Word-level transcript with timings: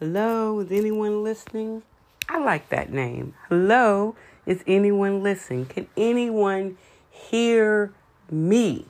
Hello, 0.00 0.60
is 0.60 0.70
anyone 0.70 1.24
listening? 1.24 1.82
I 2.28 2.38
like 2.38 2.68
that 2.68 2.92
name. 2.92 3.34
Hello, 3.48 4.14
is 4.46 4.62
anyone 4.64 5.24
listening? 5.24 5.66
Can 5.66 5.88
anyone 5.96 6.78
hear 7.10 7.92
me? 8.30 8.84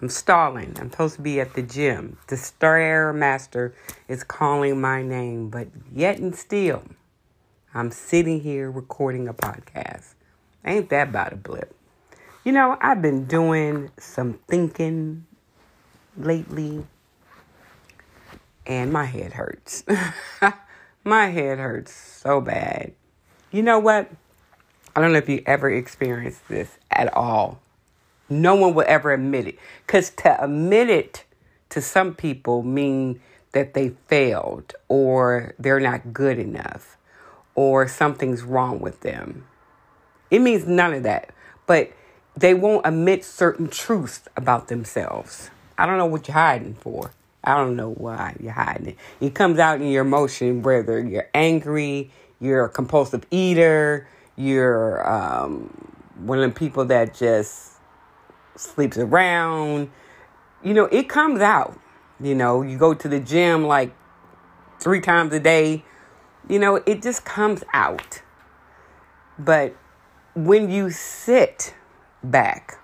I'm 0.00 0.08
stalling. 0.08 0.76
I'm 0.78 0.92
supposed 0.92 1.16
to 1.16 1.22
be 1.22 1.40
at 1.40 1.54
the 1.54 1.62
gym. 1.62 2.16
The 2.28 2.36
Stair 2.36 3.12
Master 3.12 3.74
is 4.06 4.22
calling 4.22 4.80
my 4.80 5.02
name, 5.02 5.48
but 5.48 5.66
yet 5.92 6.18
and 6.18 6.36
still, 6.36 6.84
I'm 7.74 7.90
sitting 7.90 8.42
here 8.42 8.70
recording 8.70 9.26
a 9.26 9.34
podcast. 9.34 10.14
Ain't 10.64 10.90
that 10.90 11.08
about 11.08 11.32
a 11.32 11.36
blip? 11.36 11.74
You 12.44 12.52
know, 12.52 12.78
I've 12.80 13.02
been 13.02 13.24
doing 13.24 13.90
some 13.98 14.38
thinking 14.46 15.26
lately 16.16 16.86
and 18.68 18.92
my 18.92 19.06
head 19.06 19.32
hurts. 19.32 19.82
my 21.04 21.26
head 21.26 21.58
hurts 21.58 21.92
so 21.92 22.40
bad. 22.40 22.92
You 23.50 23.62
know 23.62 23.78
what? 23.78 24.10
I 24.94 25.00
don't 25.00 25.12
know 25.12 25.18
if 25.18 25.28
you 25.28 25.42
ever 25.46 25.70
experienced 25.70 26.46
this 26.48 26.76
at 26.90 27.12
all. 27.14 27.60
No 28.28 28.54
one 28.54 28.74
will 28.74 28.84
ever 28.86 29.12
admit 29.12 29.46
it. 29.46 29.58
Because 29.86 30.10
to 30.10 30.44
admit 30.44 30.90
it 30.90 31.24
to 31.70 31.80
some 31.80 32.14
people 32.14 32.62
mean 32.62 33.20
that 33.52 33.72
they 33.72 33.90
failed 34.06 34.74
or 34.88 35.54
they're 35.58 35.80
not 35.80 36.12
good 36.12 36.38
enough 36.38 36.98
or 37.54 37.88
something's 37.88 38.42
wrong 38.42 38.80
with 38.80 39.00
them. 39.00 39.46
It 40.30 40.40
means 40.40 40.66
none 40.66 40.92
of 40.92 41.04
that. 41.04 41.30
But 41.66 41.92
they 42.36 42.52
won't 42.52 42.86
admit 42.86 43.24
certain 43.24 43.68
truths 43.68 44.22
about 44.36 44.68
themselves. 44.68 45.50
I 45.78 45.86
don't 45.86 45.96
know 45.96 46.06
what 46.06 46.28
you're 46.28 46.34
hiding 46.34 46.74
for. 46.74 47.12
I 47.44 47.56
don't 47.56 47.76
know 47.76 47.90
why 47.90 48.36
you're 48.40 48.52
hiding 48.52 48.88
it. 48.88 48.96
It 49.20 49.34
comes 49.34 49.58
out 49.58 49.80
in 49.80 49.88
your 49.88 50.04
emotion, 50.04 50.62
whether 50.62 51.00
you're 51.00 51.28
angry, 51.34 52.10
you're 52.40 52.64
a 52.64 52.68
compulsive 52.68 53.24
eater, 53.30 54.08
you're 54.36 55.08
um, 55.08 55.96
one 56.16 56.40
of 56.40 56.52
the 56.52 56.58
people 56.58 56.84
that 56.86 57.14
just 57.14 57.72
sleeps 58.56 58.98
around. 58.98 59.90
You 60.62 60.74
know, 60.74 60.84
it 60.86 61.08
comes 61.08 61.40
out. 61.40 61.78
You 62.20 62.34
know, 62.34 62.62
you 62.62 62.78
go 62.78 62.94
to 62.94 63.08
the 63.08 63.20
gym 63.20 63.66
like 63.66 63.94
three 64.80 65.00
times 65.00 65.32
a 65.32 65.40
day. 65.40 65.84
You 66.48 66.58
know, 66.58 66.76
it 66.76 67.02
just 67.02 67.24
comes 67.24 67.62
out. 67.72 68.22
But 69.38 69.76
when 70.34 70.70
you 70.70 70.90
sit 70.90 71.74
back, 72.22 72.78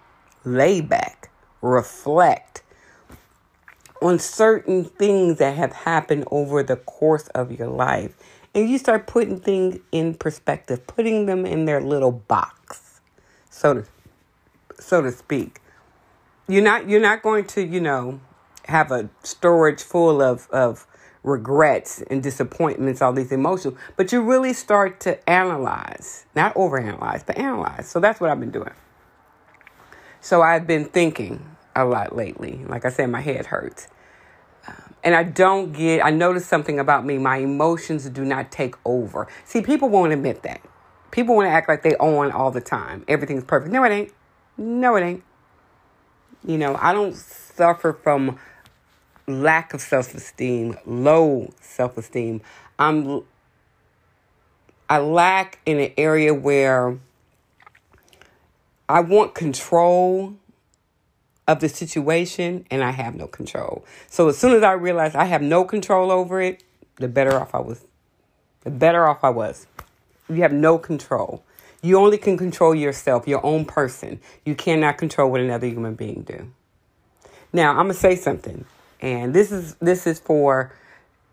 lay 0.44 0.80
back, 0.80 1.30
reflect, 1.62 2.62
on 4.04 4.18
certain 4.18 4.84
things 4.84 5.38
that 5.38 5.56
have 5.56 5.72
happened 5.72 6.24
over 6.30 6.62
the 6.62 6.76
course 6.76 7.28
of 7.28 7.50
your 7.50 7.68
life. 7.68 8.14
And 8.54 8.68
you 8.68 8.76
start 8.76 9.06
putting 9.06 9.40
things 9.40 9.78
in 9.90 10.14
perspective, 10.14 10.86
putting 10.86 11.24
them 11.26 11.46
in 11.46 11.64
their 11.64 11.80
little 11.80 12.12
box, 12.12 13.00
so 13.50 13.74
to 13.74 13.84
so 14.78 15.00
to 15.00 15.10
speak. 15.10 15.60
You're 16.46 16.62
not 16.62 16.88
you're 16.88 17.00
not 17.00 17.22
going 17.22 17.46
to, 17.46 17.64
you 17.64 17.80
know, 17.80 18.20
have 18.66 18.92
a 18.92 19.08
storage 19.22 19.82
full 19.82 20.20
of, 20.20 20.48
of 20.50 20.86
regrets 21.22 22.02
and 22.10 22.22
disappointments, 22.22 23.00
all 23.00 23.14
these 23.14 23.32
emotions, 23.32 23.76
but 23.96 24.12
you 24.12 24.20
really 24.20 24.52
start 24.52 25.00
to 25.00 25.28
analyze, 25.28 26.26
not 26.36 26.54
overanalyze, 26.54 27.24
but 27.24 27.38
analyze. 27.38 27.88
So 27.88 27.98
that's 27.98 28.20
what 28.20 28.30
I've 28.30 28.40
been 28.40 28.50
doing. 28.50 28.72
So 30.20 30.42
I've 30.42 30.66
been 30.66 30.84
thinking 30.84 31.53
a 31.76 31.84
lot 31.84 32.14
lately. 32.14 32.64
Like 32.66 32.84
I 32.84 32.90
said, 32.90 33.10
my 33.10 33.20
head 33.20 33.46
hurts. 33.46 33.88
Um, 34.66 34.94
and 35.02 35.14
I 35.14 35.24
don't 35.24 35.72
get, 35.72 36.04
I 36.04 36.10
noticed 36.10 36.48
something 36.48 36.78
about 36.78 37.04
me. 37.04 37.18
My 37.18 37.38
emotions 37.38 38.08
do 38.08 38.24
not 38.24 38.50
take 38.50 38.74
over. 38.84 39.28
See, 39.44 39.62
people 39.62 39.88
won't 39.88 40.12
admit 40.12 40.42
that. 40.42 40.60
People 41.10 41.36
want 41.36 41.46
to 41.46 41.50
act 41.50 41.68
like 41.68 41.82
they 41.82 41.94
own 41.96 42.30
all 42.32 42.50
the 42.50 42.60
time. 42.60 43.04
Everything's 43.06 43.44
perfect. 43.44 43.72
No, 43.72 43.84
it 43.84 43.90
ain't. 43.90 44.12
No, 44.56 44.96
it 44.96 45.02
ain't. 45.02 45.22
You 46.46 46.58
know, 46.58 46.76
I 46.80 46.92
don't 46.92 47.14
suffer 47.14 47.92
from 47.92 48.38
lack 49.26 49.72
of 49.74 49.80
self 49.80 50.14
esteem, 50.14 50.76
low 50.84 51.52
self 51.60 51.96
esteem. 51.96 52.40
I'm, 52.78 53.22
I 54.88 54.98
lack 54.98 55.60
in 55.64 55.78
an 55.78 55.92
area 55.96 56.34
where 56.34 56.98
I 58.88 59.00
want 59.00 59.34
control 59.34 60.34
of 61.46 61.60
the 61.60 61.68
situation 61.68 62.66
and 62.70 62.82
I 62.82 62.90
have 62.90 63.14
no 63.14 63.26
control. 63.26 63.84
So 64.08 64.28
as 64.28 64.38
soon 64.38 64.52
as 64.52 64.62
I 64.62 64.72
realized 64.72 65.14
I 65.14 65.24
have 65.24 65.42
no 65.42 65.64
control 65.64 66.10
over 66.10 66.40
it, 66.40 66.62
the 66.96 67.08
better 67.08 67.38
off 67.38 67.54
I 67.54 67.60
was. 67.60 67.84
The 68.62 68.70
better 68.70 69.06
off 69.06 69.22
I 69.22 69.30
was. 69.30 69.66
You 70.28 70.36
have 70.42 70.52
no 70.52 70.78
control. 70.78 71.44
You 71.82 71.98
only 71.98 72.16
can 72.16 72.38
control 72.38 72.74
yourself, 72.74 73.28
your 73.28 73.44
own 73.44 73.66
person. 73.66 74.20
You 74.46 74.54
cannot 74.54 74.96
control 74.96 75.30
what 75.30 75.42
another 75.42 75.66
human 75.66 75.94
being 75.94 76.22
do. 76.22 76.50
Now, 77.52 77.70
I'm 77.70 77.86
going 77.86 77.88
to 77.88 77.94
say 77.94 78.16
something. 78.16 78.64
And 79.00 79.34
this 79.34 79.52
is 79.52 79.74
this 79.74 80.06
is 80.06 80.18
for 80.18 80.72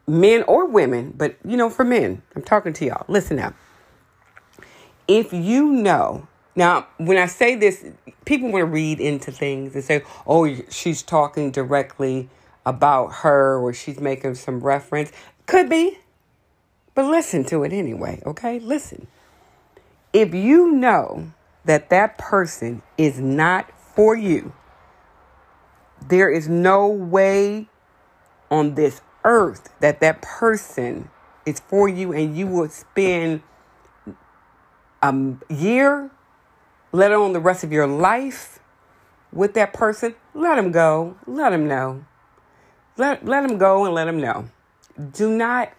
men 0.05 0.43
or 0.43 0.67
women, 0.67 1.13
but 1.15 1.37
you 1.45 1.55
know, 1.55 1.69
for 1.69 1.85
men. 1.85 2.21
I'm 2.35 2.41
talking 2.41 2.73
to 2.73 2.85
y'all. 2.85 3.05
Listen 3.07 3.39
up. 3.39 3.53
If 5.07 5.31
you 5.31 5.71
know 5.71 6.27
now, 6.55 6.87
when 6.97 7.17
I 7.17 7.27
say 7.27 7.55
this, 7.55 7.85
people 8.25 8.51
want 8.51 8.61
to 8.61 8.65
read 8.65 8.99
into 8.99 9.31
things 9.31 9.73
and 9.73 9.83
say, 9.83 10.03
oh, 10.27 10.53
she's 10.69 11.01
talking 11.01 11.51
directly 11.51 12.29
about 12.65 13.07
her 13.07 13.57
or 13.57 13.73
she's 13.73 13.99
making 13.99 14.35
some 14.35 14.59
reference. 14.59 15.11
Could 15.47 15.69
be, 15.69 15.99
but 16.93 17.05
listen 17.05 17.45
to 17.45 17.63
it 17.63 17.71
anyway, 17.71 18.21
okay? 18.25 18.59
Listen. 18.59 19.07
If 20.13 20.33
you 20.33 20.71
know 20.71 21.31
that 21.63 21.89
that 21.89 22.17
person 22.17 22.81
is 22.97 23.19
not 23.19 23.71
for 23.79 24.15
you, 24.15 24.53
there 26.07 26.29
is 26.29 26.49
no 26.49 26.87
way 26.87 27.67
on 28.49 28.75
this 28.75 29.01
earth 29.23 29.69
that 29.79 30.01
that 30.01 30.21
person 30.21 31.09
is 31.45 31.61
for 31.61 31.87
you 31.87 32.11
and 32.11 32.35
you 32.35 32.47
will 32.47 32.67
spend 32.69 33.41
a 35.01 35.15
year 35.49 36.11
let 36.91 37.11
alone 37.11 37.33
the 37.33 37.39
rest 37.39 37.63
of 37.63 37.71
your 37.71 37.87
life 37.87 38.59
with 39.31 39.53
that 39.53 39.73
person, 39.73 40.15
let 40.33 40.55
them 40.55 40.71
go. 40.71 41.15
Let 41.25 41.51
them 41.51 41.67
know. 41.67 42.05
Let, 42.97 43.25
let 43.25 43.47
them 43.47 43.57
go 43.57 43.85
and 43.85 43.93
let 43.93 44.05
them 44.05 44.19
know. 44.19 44.49
Do 45.13 45.35
not, 45.35 45.71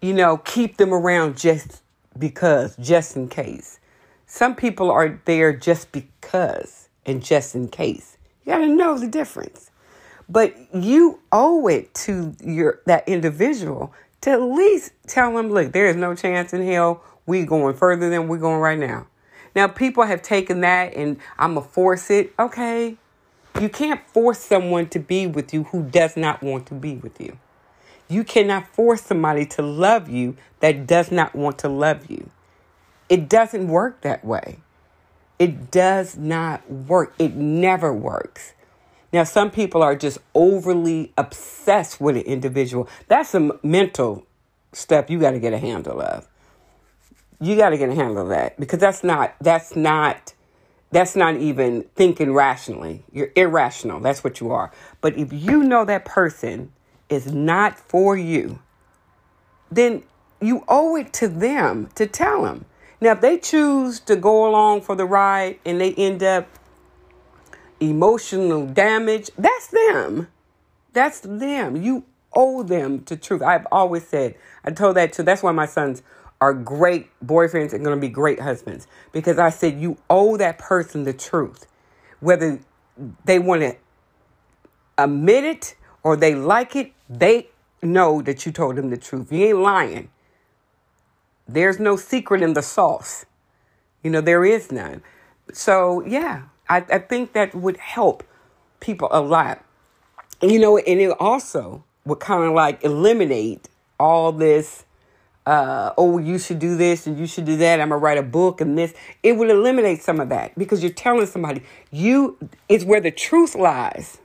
you 0.00 0.12
know, 0.12 0.38
keep 0.38 0.76
them 0.76 0.92
around 0.92 1.36
just 1.36 1.82
because, 2.18 2.76
just 2.76 3.16
in 3.16 3.28
case. 3.28 3.78
Some 4.26 4.54
people 4.54 4.90
are 4.90 5.20
there 5.24 5.54
just 5.54 5.92
because 5.92 6.88
and 7.06 7.22
just 7.22 7.54
in 7.54 7.68
case. 7.68 8.16
You 8.44 8.52
got 8.52 8.58
to 8.58 8.66
know 8.66 8.98
the 8.98 9.06
difference. 9.06 9.70
But 10.28 10.54
you 10.74 11.20
owe 11.30 11.68
it 11.68 11.92
to 11.94 12.34
your 12.42 12.80
that 12.86 13.06
individual 13.08 13.92
to 14.22 14.30
at 14.30 14.40
least 14.40 14.92
tell 15.06 15.34
them, 15.34 15.50
look, 15.50 15.72
there 15.72 15.86
is 15.86 15.96
no 15.96 16.14
chance 16.14 16.52
in 16.52 16.64
hell 16.64 17.02
we 17.26 17.44
going 17.44 17.76
further 17.76 18.08
than 18.08 18.28
we're 18.28 18.38
going 18.38 18.60
right 18.60 18.78
now. 18.78 19.06
Now, 19.54 19.68
people 19.68 20.04
have 20.04 20.22
taken 20.22 20.60
that 20.62 20.94
and 20.94 21.18
I'm 21.38 21.54
going 21.54 21.66
to 21.66 21.72
force 21.72 22.10
it. 22.10 22.32
Okay. 22.38 22.96
You 23.60 23.68
can't 23.68 24.00
force 24.08 24.38
someone 24.38 24.88
to 24.88 24.98
be 24.98 25.26
with 25.26 25.52
you 25.52 25.64
who 25.64 25.82
does 25.82 26.16
not 26.16 26.42
want 26.42 26.66
to 26.66 26.74
be 26.74 26.96
with 26.96 27.20
you. 27.20 27.38
You 28.08 28.24
cannot 28.24 28.66
force 28.68 29.02
somebody 29.02 29.46
to 29.46 29.62
love 29.62 30.08
you 30.08 30.36
that 30.60 30.86
does 30.86 31.10
not 31.10 31.34
want 31.34 31.58
to 31.58 31.68
love 31.68 32.10
you. 32.10 32.30
It 33.08 33.28
doesn't 33.28 33.68
work 33.68 34.00
that 34.02 34.24
way. 34.24 34.58
It 35.38 35.70
does 35.70 36.16
not 36.16 36.70
work. 36.70 37.14
It 37.18 37.34
never 37.34 37.92
works. 37.92 38.54
Now, 39.12 39.24
some 39.24 39.50
people 39.50 39.82
are 39.82 39.94
just 39.94 40.18
overly 40.34 41.12
obsessed 41.18 42.00
with 42.00 42.16
an 42.16 42.22
individual. 42.22 42.88
That's 43.08 43.28
some 43.28 43.58
mental 43.62 44.26
stuff 44.72 45.10
you 45.10 45.18
got 45.20 45.32
to 45.32 45.40
get 45.40 45.52
a 45.52 45.58
handle 45.58 46.00
of 46.00 46.26
you 47.42 47.56
got 47.56 47.70
to 47.70 47.76
get 47.78 47.88
a 47.88 47.94
handle 47.94 48.22
of 48.22 48.28
that 48.28 48.58
because 48.58 48.78
that's 48.78 49.02
not 49.02 49.34
that's 49.40 49.74
not 49.74 50.32
that's 50.92 51.16
not 51.16 51.36
even 51.36 51.82
thinking 51.96 52.32
rationally. 52.32 53.02
You're 53.12 53.32
irrational. 53.34 53.98
That's 53.98 54.22
what 54.22 54.40
you 54.40 54.52
are. 54.52 54.70
But 55.00 55.16
if 55.16 55.32
you 55.32 55.64
know 55.64 55.84
that 55.84 56.04
person 56.04 56.72
is 57.08 57.32
not 57.32 57.78
for 57.78 58.16
you, 58.16 58.60
then 59.70 60.04
you 60.40 60.64
owe 60.68 60.96
it 60.96 61.12
to 61.14 61.28
them 61.28 61.88
to 61.94 62.06
tell 62.06 62.42
them. 62.42 62.66
Now, 63.00 63.12
if 63.12 63.20
they 63.20 63.38
choose 63.38 63.98
to 64.00 64.14
go 64.14 64.48
along 64.48 64.82
for 64.82 64.94
the 64.94 65.06
ride 65.06 65.58
and 65.64 65.80
they 65.80 65.94
end 65.94 66.22
up 66.22 66.46
emotional 67.80 68.66
damage, 68.66 69.30
that's 69.36 69.68
them. 69.68 70.28
That's 70.92 71.20
them. 71.20 71.76
You 71.76 72.04
owe 72.34 72.62
them 72.62 73.02
to 73.04 73.16
truth. 73.16 73.42
I've 73.42 73.66
always 73.72 74.06
said, 74.06 74.36
I 74.64 74.70
told 74.70 74.96
that 74.96 75.14
to, 75.14 75.22
that's 75.22 75.42
why 75.42 75.52
my 75.52 75.66
sons 75.66 76.02
are 76.42 76.52
great 76.52 77.08
boyfriends 77.24 77.72
and 77.72 77.84
going 77.84 77.96
to 77.96 78.00
be 78.00 78.08
great 78.08 78.40
husbands 78.40 78.88
because 79.12 79.38
I 79.38 79.48
said 79.48 79.80
you 79.80 79.96
owe 80.10 80.36
that 80.38 80.58
person 80.58 81.04
the 81.04 81.12
truth. 81.12 81.68
Whether 82.18 82.58
they 83.24 83.38
want 83.38 83.60
to 83.60 83.76
admit 84.98 85.44
it 85.44 85.76
or 86.02 86.16
they 86.16 86.34
like 86.34 86.74
it, 86.74 86.94
they 87.08 87.46
know 87.80 88.22
that 88.22 88.44
you 88.44 88.50
told 88.50 88.74
them 88.74 88.90
the 88.90 88.96
truth. 88.96 89.30
You 89.30 89.46
ain't 89.46 89.58
lying. 89.58 90.10
There's 91.46 91.78
no 91.78 91.94
secret 91.94 92.42
in 92.42 92.54
the 92.54 92.62
sauce. 92.62 93.24
You 94.02 94.10
know, 94.10 94.20
there 94.20 94.44
is 94.44 94.72
none. 94.72 95.00
So, 95.52 96.04
yeah, 96.04 96.46
I, 96.68 96.78
I 96.90 96.98
think 96.98 97.34
that 97.34 97.54
would 97.54 97.76
help 97.76 98.24
people 98.80 99.06
a 99.12 99.20
lot. 99.20 99.64
You 100.40 100.58
know, 100.58 100.76
and 100.76 101.00
it 101.00 101.14
also 101.20 101.84
would 102.04 102.18
kind 102.18 102.42
of 102.42 102.52
like 102.52 102.82
eliminate 102.82 103.68
all 104.00 104.32
this 104.32 104.86
uh, 105.46 105.92
oh, 105.98 106.18
you 106.18 106.38
should 106.38 106.58
do 106.58 106.76
this 106.76 107.06
and 107.06 107.18
you 107.18 107.26
should 107.26 107.44
do 107.44 107.56
that. 107.56 107.80
I'm 107.80 107.88
gonna 107.88 107.98
write 107.98 108.18
a 108.18 108.22
book 108.22 108.60
and 108.60 108.78
this. 108.78 108.94
It 109.22 109.36
would 109.36 109.50
eliminate 109.50 110.02
some 110.02 110.20
of 110.20 110.28
that 110.28 110.56
because 110.56 110.82
you're 110.82 110.92
telling 110.92 111.26
somebody 111.26 111.62
you 111.90 112.38
it's 112.68 112.84
where 112.84 113.00
the 113.00 113.10
truth 113.10 113.54
lies. 113.54 114.18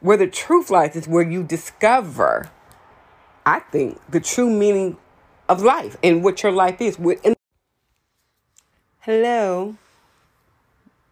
Where 0.00 0.16
the 0.16 0.26
truth 0.26 0.70
lies 0.70 0.96
is 0.96 1.08
where 1.08 1.22
you 1.22 1.42
discover, 1.42 2.50
I 3.46 3.60
think, 3.60 4.00
the 4.10 4.20
true 4.20 4.50
meaning 4.50 4.98
of 5.48 5.62
life 5.62 5.96
and 6.02 6.22
what 6.22 6.42
your 6.42 6.52
life 6.52 6.80
is. 6.80 6.98
Hello, 9.00 9.76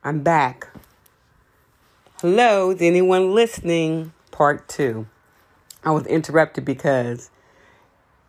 I'm 0.04 0.22
back. 0.22 0.68
Hello, 2.20 2.70
is 2.70 2.82
anyone 2.82 3.34
listening? 3.34 4.12
Part 4.30 4.68
two. 4.68 5.06
I 5.84 5.90
was 5.90 6.06
interrupted 6.06 6.64
because, 6.64 7.30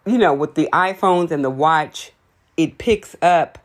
you 0.06 0.18
know, 0.18 0.34
with 0.34 0.56
the 0.56 0.70
iPhones 0.74 1.32
and 1.32 1.44
the 1.44 1.50
watch, 1.50 2.12
it 2.58 2.78
picks 2.78 3.16
up 3.22 3.58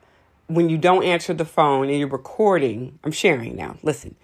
when 0.47 0.69
you 0.69 0.79
don't 0.79 1.05
answer 1.05 1.35
the 1.35 1.45
phone 1.45 1.89
and 1.89 1.99
you're 1.99 2.09
recording. 2.09 2.99
I'm 3.05 3.13
sharing 3.13 3.57
now. 3.57 3.77
Listen, 3.83 4.15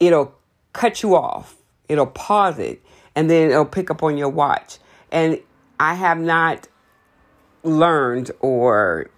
it'll 0.00 0.34
cut 0.72 1.02
you 1.02 1.16
off, 1.16 1.56
it'll 1.88 2.06
pause 2.06 2.58
it, 2.58 2.82
and 3.14 3.30
then 3.30 3.50
it'll 3.50 3.64
pick 3.64 3.90
up 3.90 4.02
on 4.02 4.18
your 4.18 4.28
watch. 4.28 4.78
And 5.10 5.40
I 5.80 5.94
have 5.94 6.18
not 6.18 6.68
learned 7.62 8.30
or 8.40 9.10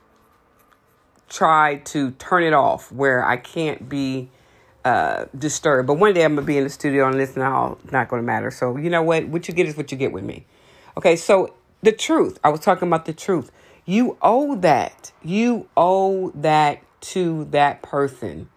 tried 1.29 1.85
to 1.87 2.13
turn 2.13 2.43
it 2.43 2.53
off 2.53 2.91
where 2.91 3.25
I 3.25 3.37
can't 3.37 3.89
be 3.89 4.31
uh, 4.85 5.27
disturbed. 5.37 5.87
But 5.87 5.95
one 5.95 6.15
day 6.15 6.25
I'm 6.25 6.35
gonna 6.35 6.47
be 6.47 6.57
in 6.57 6.65
the 6.65 6.71
studio 6.71 7.07
and 7.07 7.17
listen. 7.17 7.43
All 7.43 7.79
not 7.91 8.09
gonna 8.09 8.23
matter. 8.23 8.51
So 8.51 8.77
you 8.77 8.91
know 8.91 9.03
what? 9.03 9.29
What 9.29 9.49
you 9.49 9.55
get 9.55 9.67
is 9.67 9.77
what 9.77 9.93
you 9.93 9.99
get 9.99 10.13
with 10.13 10.25
me. 10.25 10.47
Okay. 10.97 11.17
So 11.17 11.55
the 11.83 11.93
truth. 11.93 12.39
I 12.43 12.49
was 12.51 12.61
talking 12.61 12.89
about 12.89 13.05
the 13.05 13.13
truth. 13.13 13.51
You 13.85 14.19
owe 14.21 14.57
that. 14.57 15.13
You 15.23 15.69
owe 15.77 16.31
that 16.35 16.83
to 17.01 17.47
that 17.47 17.83
person, 17.83 18.49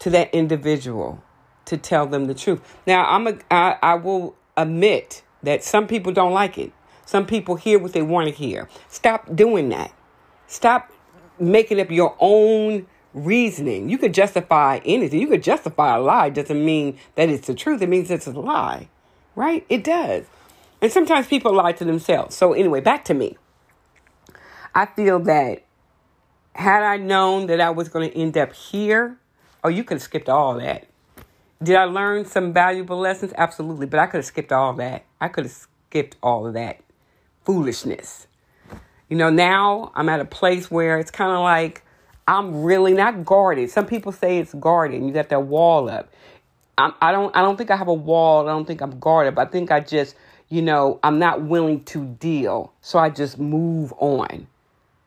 to 0.00 0.10
that 0.10 0.34
individual, 0.34 1.22
to 1.66 1.76
tell 1.76 2.06
them 2.06 2.26
the 2.26 2.34
truth. 2.34 2.60
Now 2.86 3.04
I'm 3.06 3.26
a. 3.26 3.38
I, 3.50 3.76
I 3.82 3.94
will 3.94 4.36
admit 4.56 5.22
that 5.42 5.62
some 5.62 5.86
people 5.86 6.12
don't 6.12 6.32
like 6.32 6.58
it. 6.58 6.72
Some 7.04 7.24
people 7.24 7.54
hear 7.54 7.78
what 7.78 7.92
they 7.92 8.02
want 8.02 8.28
to 8.28 8.34
hear. 8.34 8.68
Stop 8.88 9.34
doing 9.34 9.68
that. 9.68 9.92
Stop 10.48 10.92
making 11.38 11.80
up 11.80 11.90
your 11.90 12.16
own 12.18 12.86
reasoning. 13.14 13.88
You 13.88 13.96
could 13.96 14.12
justify 14.12 14.80
anything. 14.84 15.20
You 15.20 15.28
could 15.28 15.42
justify 15.42 15.96
a 15.96 16.00
lie. 16.00 16.30
Doesn't 16.30 16.64
mean 16.64 16.98
that 17.14 17.28
it's 17.28 17.46
the 17.46 17.54
truth. 17.54 17.80
It 17.80 17.88
means 17.88 18.10
it's 18.10 18.26
a 18.26 18.32
lie, 18.32 18.88
right? 19.34 19.64
It 19.68 19.84
does. 19.84 20.24
And 20.86 20.92
sometimes 20.92 21.26
people 21.26 21.52
lie 21.52 21.72
to 21.72 21.84
themselves. 21.84 22.36
So, 22.36 22.52
anyway, 22.52 22.80
back 22.80 23.04
to 23.06 23.14
me. 23.14 23.36
I 24.72 24.86
feel 24.86 25.18
that 25.18 25.64
had 26.54 26.84
I 26.84 26.96
known 26.96 27.48
that 27.48 27.60
I 27.60 27.70
was 27.70 27.88
going 27.88 28.08
to 28.08 28.16
end 28.16 28.38
up 28.38 28.52
here, 28.52 29.18
oh, 29.64 29.68
you 29.68 29.82
could 29.82 29.96
have 29.96 30.02
skipped 30.02 30.28
all 30.28 30.54
that. 30.60 30.86
Did 31.60 31.74
I 31.74 31.86
learn 31.86 32.24
some 32.24 32.52
valuable 32.52 33.00
lessons? 33.00 33.32
Absolutely. 33.36 33.86
But 33.86 33.98
I 33.98 34.06
could 34.06 34.18
have 34.18 34.26
skipped 34.26 34.52
all 34.52 34.74
that. 34.74 35.04
I 35.20 35.26
could 35.26 35.46
have 35.46 35.52
skipped 35.88 36.14
all 36.22 36.46
of 36.46 36.54
that 36.54 36.78
foolishness. 37.44 38.28
You 39.08 39.16
know, 39.16 39.28
now 39.28 39.90
I'm 39.96 40.08
at 40.08 40.20
a 40.20 40.24
place 40.24 40.70
where 40.70 41.00
it's 41.00 41.10
kind 41.10 41.32
of 41.32 41.40
like 41.40 41.82
I'm 42.28 42.62
really 42.62 42.92
not 42.92 43.24
guarded. 43.24 43.70
Some 43.70 43.86
people 43.86 44.12
say 44.12 44.38
it's 44.38 44.54
guarded. 44.54 45.02
You 45.02 45.10
got 45.10 45.30
that 45.30 45.42
wall 45.42 45.90
up. 45.90 46.12
I'm, 46.78 46.94
I 47.02 47.10
don't. 47.10 47.34
I 47.34 47.42
don't 47.42 47.56
think 47.56 47.72
I 47.72 47.76
have 47.76 47.88
a 47.88 47.92
wall. 47.92 48.48
I 48.48 48.52
don't 48.52 48.66
think 48.66 48.82
I'm 48.82 49.00
guarded. 49.00 49.34
But 49.34 49.48
I 49.48 49.50
think 49.50 49.72
I 49.72 49.80
just, 49.80 50.14
you 50.48 50.62
know, 50.62 51.00
I'm 51.02 51.18
not 51.18 51.42
willing 51.42 51.84
to 51.84 52.04
deal. 52.04 52.72
So 52.80 52.98
I 52.98 53.10
just 53.10 53.38
move 53.38 53.92
on. 53.98 54.46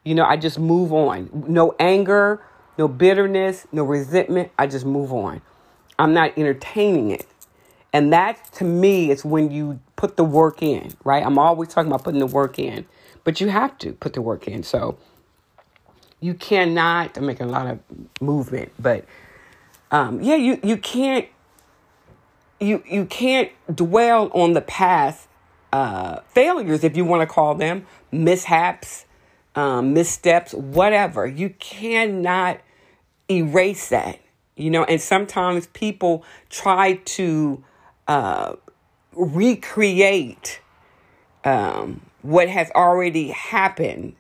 You 0.04 0.16
know, 0.16 0.26
I 0.26 0.38
just 0.38 0.60
move 0.60 0.92
on. 0.94 1.30
No 1.48 1.76
anger, 1.80 2.42
no 2.78 2.88
bitterness, 2.88 3.68
no 3.72 3.84
resentment. 3.84 4.52
I 4.58 4.68
just 4.68 4.86
move 4.86 5.14
on. 5.14 5.42
I'm 5.98 6.14
not 6.14 6.38
entertaining 6.38 7.12
it. 7.12 7.28
And 7.92 8.14
that 8.14 8.52
to 8.54 8.64
me 8.64 9.12
is 9.12 9.26
when 9.26 9.52
you 9.52 9.80
put 9.96 10.16
the 10.16 10.24
work 10.24 10.62
in, 10.62 10.94
right? 11.04 11.26
I'm 11.26 11.38
always 11.38 11.70
talking 11.70 11.92
about 11.92 12.04
putting 12.04 12.20
the 12.20 12.28
work 12.28 12.60
in, 12.60 12.86
but 13.24 13.42
you 13.42 13.50
have 13.50 13.78
to 13.80 13.94
put 13.94 14.14
the 14.14 14.22
work 14.22 14.48
in. 14.48 14.64
So 14.64 14.98
you 16.20 16.34
cannot, 16.34 17.18
I'm 17.18 17.26
making 17.26 17.48
a 17.48 17.50
lot 17.50 17.68
of 17.68 17.80
movement, 18.22 18.72
but 18.78 19.06
um, 19.92 20.22
yeah, 20.22 20.36
you, 20.36 20.60
you 20.64 20.78
can't, 20.78 21.28
you, 22.60 22.84
you 22.90 23.06
can't 23.06 23.52
dwell 23.74 24.30
on 24.34 24.54
the 24.54 24.62
past 24.62 25.29
uh, 25.72 26.22
failures, 26.30 26.84
if 26.84 26.98
you 26.98 27.06
want 27.06 27.22
to 27.22 27.28
call 27.28 27.56
them 27.56 27.86
mishaps, 28.12 29.06
um, 29.56 29.94
missteps, 29.94 30.54
whatever. 30.54 31.26
You 31.26 31.52
cannot 31.60 32.60
erase 33.30 33.90
that, 33.90 34.20
you 34.56 34.70
know, 34.70 34.84
and 34.84 35.02
sometimes 35.02 35.68
people 35.68 36.24
try 36.50 36.96
to 36.96 37.64
uh, 38.08 38.56
recreate 39.14 40.62
um, 41.44 42.02
what 42.22 42.50
has 42.50 42.70
already 42.72 43.30
happened 43.30 44.16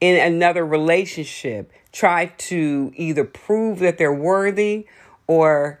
in 0.00 0.16
another 0.16 0.64
relationship 0.64 1.72
try 1.92 2.26
to 2.26 2.92
either 2.96 3.24
prove 3.24 3.80
that 3.80 3.98
they're 3.98 4.12
worthy 4.12 4.86
or 5.26 5.80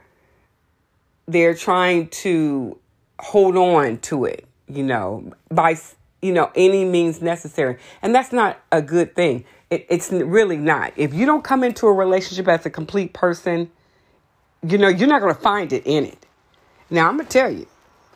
they're 1.26 1.54
trying 1.54 2.08
to 2.08 2.78
hold 3.20 3.56
on 3.56 3.98
to 3.98 4.24
it, 4.24 4.46
you 4.70 4.82
know, 4.82 5.32
by, 5.50 5.76
you 6.22 6.32
know, 6.32 6.50
any 6.54 6.84
means 6.84 7.20
necessary. 7.20 7.78
And 8.02 8.14
that's 8.14 8.32
not 8.32 8.60
a 8.72 8.82
good 8.82 9.14
thing. 9.14 9.44
It, 9.70 9.86
it's 9.88 10.10
really 10.10 10.56
not. 10.56 10.92
If 10.96 11.14
you 11.14 11.26
don't 11.26 11.44
come 11.44 11.62
into 11.64 11.86
a 11.86 11.92
relationship 11.92 12.48
as 12.48 12.66
a 12.66 12.70
complete 12.70 13.12
person, 13.12 13.70
you 14.66 14.78
know, 14.78 14.88
you're 14.88 15.08
not 15.08 15.20
going 15.20 15.34
to 15.34 15.40
find 15.40 15.72
it 15.72 15.82
in 15.86 16.04
it. 16.04 16.26
Now, 16.90 17.08
I'm 17.08 17.16
going 17.16 17.26
to 17.26 17.32
tell 17.32 17.50
you 17.52 17.66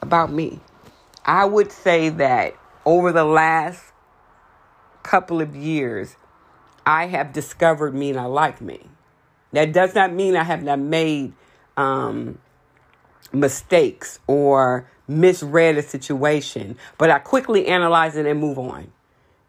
about 0.03 0.33
me. 0.33 0.61
I 1.25 1.45
would 1.45 1.73
say 1.73 2.11
that 2.11 2.55
over 2.85 3.13
the 3.13 3.25
last 3.25 3.93
couple 5.03 5.41
of 5.41 5.55
years, 5.57 6.17
I 6.85 7.07
have 7.07 7.33
discovered 7.33 7.95
me 7.95 8.11
and 8.11 8.21
I 8.21 8.27
like 8.27 8.61
me. 8.61 8.81
That 9.53 9.73
does 9.73 9.95
not 9.95 10.13
mean 10.13 10.37
I 10.37 10.43
have 10.43 10.63
not 10.63 10.81
made 10.81 11.33
um, 11.77 12.39
mistakes 13.33 14.19
or 14.27 14.89
misread 15.07 15.77
a 15.77 15.83
situation, 15.83 16.77
but 16.99 17.11
I 17.11 17.19
quickly 17.19 17.67
analyze 17.67 18.17
it 18.17 18.27
and 18.27 18.41
move 18.41 18.59
on. 18.59 18.93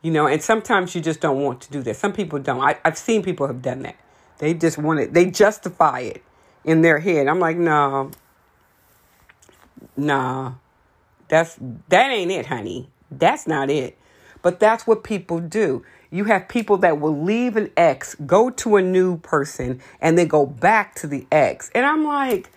You 0.02 0.12
know, 0.12 0.28
and 0.28 0.42
sometimes 0.42 0.94
you 0.94 1.02
just 1.02 1.20
don't 1.20 1.42
want 1.42 1.62
to 1.62 1.72
do 1.72 1.82
that. 1.84 1.96
Some 1.96 2.14
people 2.14 2.38
don't. 2.38 2.62
I, 2.62 2.78
I've 2.86 2.98
seen 2.98 3.24
people 3.24 3.48
have 3.48 3.62
done 3.62 3.82
that. 3.84 3.96
They 4.38 4.54
just 4.54 4.78
want 4.78 5.00
it, 5.00 5.14
they 5.14 5.32
justify 5.32 6.00
it 6.02 6.24
in 6.64 6.82
their 6.82 7.00
head. 7.00 7.28
I'm 7.28 7.40
like, 7.40 7.58
no, 7.58 8.12
nah, 9.98 10.54
that's 11.28 11.58
that 11.90 12.12
ain't 12.12 12.32
it, 12.32 12.48
honey. 12.48 12.90
That's 13.10 13.48
not 13.48 13.70
it. 13.70 13.98
But 14.42 14.60
that's 14.60 14.86
what 14.86 15.04
people 15.04 15.40
do. 15.40 15.84
You 16.12 16.26
have 16.26 16.48
people 16.48 16.78
that 16.78 17.00
will 17.00 17.20
leave 17.24 17.58
an 17.58 17.72
ex, 17.76 18.16
go 18.26 18.50
to 18.52 18.76
a 18.76 18.82
new 18.82 19.18
person, 19.18 19.82
and 20.00 20.18
then 20.18 20.28
go 20.28 20.46
back 20.46 20.96
to 20.96 21.08
the 21.08 21.26
ex. 21.32 21.72
And 21.74 21.86
I'm 21.86 22.06
like, 22.06 22.52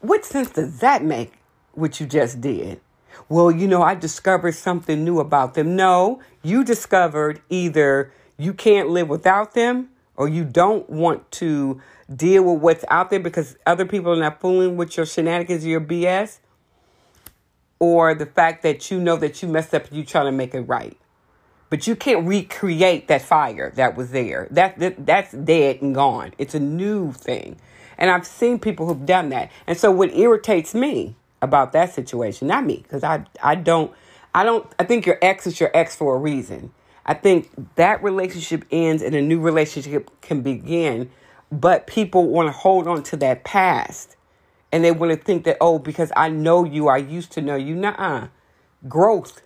what 0.00 0.24
sense 0.24 0.50
does 0.50 0.78
that 0.78 1.02
make, 1.02 1.32
what 1.76 2.00
you 2.00 2.06
just 2.06 2.40
did? 2.40 2.80
Well, 3.28 3.50
you 3.50 3.66
know, 3.66 3.82
I 3.82 3.94
discovered 3.94 4.52
something 4.52 5.04
new 5.04 5.20
about 5.20 5.54
them. 5.54 5.76
No, 5.76 6.20
you 6.42 6.64
discovered 6.64 7.40
either 7.48 8.12
you 8.36 8.52
can't 8.52 8.90
live 8.90 9.08
without 9.08 9.54
them 9.54 9.90
or 10.16 10.28
you 10.28 10.44
don't 10.44 10.88
want 10.90 11.30
to 11.32 11.80
deal 12.14 12.42
with 12.42 12.62
what's 12.62 12.84
out 12.88 13.10
there 13.10 13.20
because 13.20 13.56
other 13.66 13.84
people 13.84 14.12
are 14.12 14.16
not 14.16 14.40
fooling 14.40 14.76
with 14.76 14.96
your 14.96 15.06
shenanigans 15.06 15.64
your 15.64 15.80
BS, 15.80 16.38
or 17.78 18.14
the 18.14 18.26
fact 18.26 18.62
that 18.62 18.90
you 18.90 19.00
know 19.00 19.16
that 19.16 19.42
you 19.42 19.48
messed 19.48 19.74
up 19.74 19.86
and 19.86 19.96
you're 19.96 20.06
trying 20.06 20.26
to 20.26 20.32
make 20.32 20.54
it 20.54 20.60
right. 20.62 20.96
But 21.70 21.86
you 21.86 21.96
can't 21.96 22.26
recreate 22.26 23.08
that 23.08 23.22
fire 23.22 23.72
that 23.74 23.96
was 23.96 24.10
there. 24.10 24.46
That, 24.50 24.78
that 24.78 25.04
that's 25.06 25.32
dead 25.32 25.82
and 25.82 25.94
gone. 25.94 26.32
It's 26.38 26.54
a 26.54 26.60
new 26.60 27.12
thing. 27.12 27.56
And 27.98 28.10
I've 28.10 28.26
seen 28.26 28.58
people 28.58 28.86
who've 28.86 29.06
done 29.06 29.30
that. 29.30 29.50
And 29.66 29.76
so 29.76 29.90
what 29.90 30.14
irritates 30.14 30.74
me 30.74 31.16
about 31.42 31.72
that 31.72 31.92
situation, 31.94 32.48
not 32.48 32.64
me, 32.64 32.78
because 32.82 33.04
I 33.04 33.24
I 33.42 33.54
don't 33.54 33.92
I 34.34 34.44
don't 34.44 34.66
I 34.78 34.84
think 34.84 35.06
your 35.06 35.18
ex 35.22 35.46
is 35.46 35.60
your 35.60 35.70
ex 35.74 35.94
for 35.96 36.14
a 36.14 36.18
reason. 36.18 36.72
I 37.06 37.14
think 37.14 37.50
that 37.76 38.02
relationship 38.02 38.64
ends 38.70 39.02
and 39.02 39.14
a 39.14 39.20
new 39.20 39.40
relationship 39.40 40.10
can 40.22 40.40
begin, 40.40 41.10
but 41.52 41.86
people 41.86 42.26
want 42.28 42.48
to 42.48 42.52
hold 42.52 42.88
on 42.88 43.02
to 43.04 43.16
that 43.18 43.44
past. 43.44 44.16
And 44.72 44.82
they 44.82 44.90
want 44.90 45.12
to 45.12 45.16
think 45.16 45.44
that, 45.44 45.58
oh, 45.60 45.78
because 45.78 46.10
I 46.16 46.30
know 46.30 46.64
you, 46.64 46.88
I 46.88 46.96
used 46.96 47.30
to 47.32 47.40
know 47.40 47.54
you. 47.54 47.76
Nuh-uh. 47.76 48.28
Growth 48.88 49.42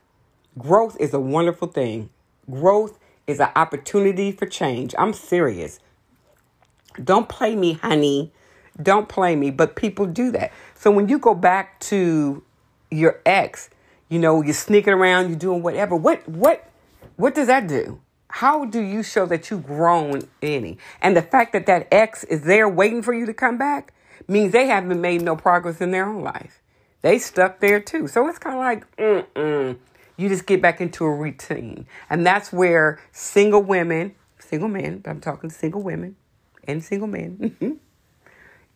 Growth 0.59 0.97
is 0.99 1.15
a 1.15 1.21
wonderful 1.21 1.69
thing. 1.69 2.11
Growth 2.51 2.99
is 3.27 3.39
an 3.39 3.51
opportunity 3.55 4.33
for 4.33 4.47
change. 4.47 4.95
I'm 4.99 5.13
serious. 5.13 5.79
Don't 7.03 7.29
play 7.29 7.55
me, 7.55 7.75
honey. 7.75 8.33
Don't 8.83 9.09
play 9.09 9.37
me. 9.37 9.51
But 9.51 9.77
people 9.77 10.07
do 10.07 10.31
that. 10.33 10.53
So 10.75 10.91
when 10.91 11.09
you 11.09 11.19
go 11.19 11.35
back 11.35 11.81
to 11.81 12.43
your 12.91 13.21
ex, 13.27 13.71
you 14.09 14.19
know, 14.19 14.43
you're 14.43 14.55
sneaking 14.55 14.93
around, 14.93 15.29
you're 15.29 15.39
doing 15.39 15.63
whatever. 15.63 15.97
What 15.97 16.29
what 16.29 16.69
what 17.17 17.35
does 17.35 17.49
that 17.49 17.67
do? 17.67 18.01
How 18.31 18.65
do 18.65 18.81
you 18.81 19.03
show 19.03 19.27
that 19.27 19.51
you've 19.51 19.67
grown 19.67 20.23
any? 20.43 20.79
And 21.01 21.17
the 21.17 21.23
fact 21.23 21.53
that 21.55 21.67
that 21.67 21.89
ex 21.91 22.25
is 22.25 22.43
there 22.43 22.69
waiting 22.69 23.03
for 23.03 23.15
you 23.15 23.27
to 23.27 23.35
come 23.35 23.59
back 23.59 23.95
means 24.29 24.53
they 24.53 24.67
haven't 24.67 25.01
made 25.01 25.23
no 25.23 25.35
progress 25.35 25.81
in 25.81 25.91
their 25.91 26.07
own 26.07 26.23
life. 26.23 26.61
They 27.03 27.19
stuck 27.19 27.61
there 27.61 27.81
too. 27.81 28.07
So 28.09 28.29
it's 28.29 28.39
kind 28.39 28.57
of 28.57 28.61
like, 28.61 28.97
mm-mm. 28.97 29.79
You 30.17 30.29
just 30.29 30.47
get 30.47 30.61
back 30.61 30.81
into 30.81 31.05
a 31.05 31.15
routine. 31.15 31.87
And 32.11 32.27
that's 32.27 32.53
where 32.53 33.01
single 33.13 33.63
women, 33.63 34.17
single 34.41 34.69
men, 34.69 34.99
but 34.99 35.11
I'm 35.11 35.21
talking 35.21 35.49
to 35.49 35.55
single 35.55 35.81
women 35.81 36.17
and 36.65 36.83
single 36.83 37.07
men, 37.07 37.39
mm-hmm, 37.61 37.73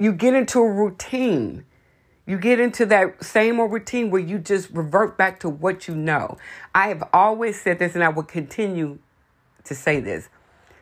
you 0.03 0.13
get 0.13 0.35
into 0.35 0.59
a 0.59 0.69
routine. 0.69 1.65
You 2.27 2.37
get 2.37 2.59
into 2.59 2.85
that 2.87 3.23
same 3.23 3.61
old 3.61 3.71
routine 3.71 4.11
where 4.11 4.21
you 4.21 4.41
just 4.41 4.69
revert 4.71 5.17
back 5.17 5.39
to 5.41 5.49
what 5.49 5.87
you 5.87 5.95
know. 5.95 6.39
I 6.75 6.89
have 6.89 7.05
always 7.13 7.61
said 7.61 7.79
this 7.79 7.95
and 7.95 8.03
I 8.03 8.09
will 8.09 8.25
continue 8.25 8.99
to 9.63 9.77
say 9.77 10.01
this. 10.01 10.29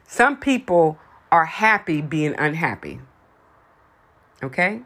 Some 0.07 0.39
people 0.39 0.99
are 1.31 1.45
happy 1.45 2.01
being 2.01 2.35
unhappy. 2.39 3.01
Okay? 4.43 4.81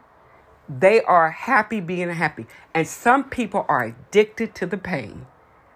They 0.67 1.01
are 1.01 1.31
happy 1.31 1.79
being 1.79 2.09
happy. 2.09 2.45
And 2.73 2.85
some 2.85 3.29
people 3.29 3.65
are 3.69 3.85
addicted 3.85 4.53
to 4.55 4.65
the 4.65 4.77
pain. 4.77 5.27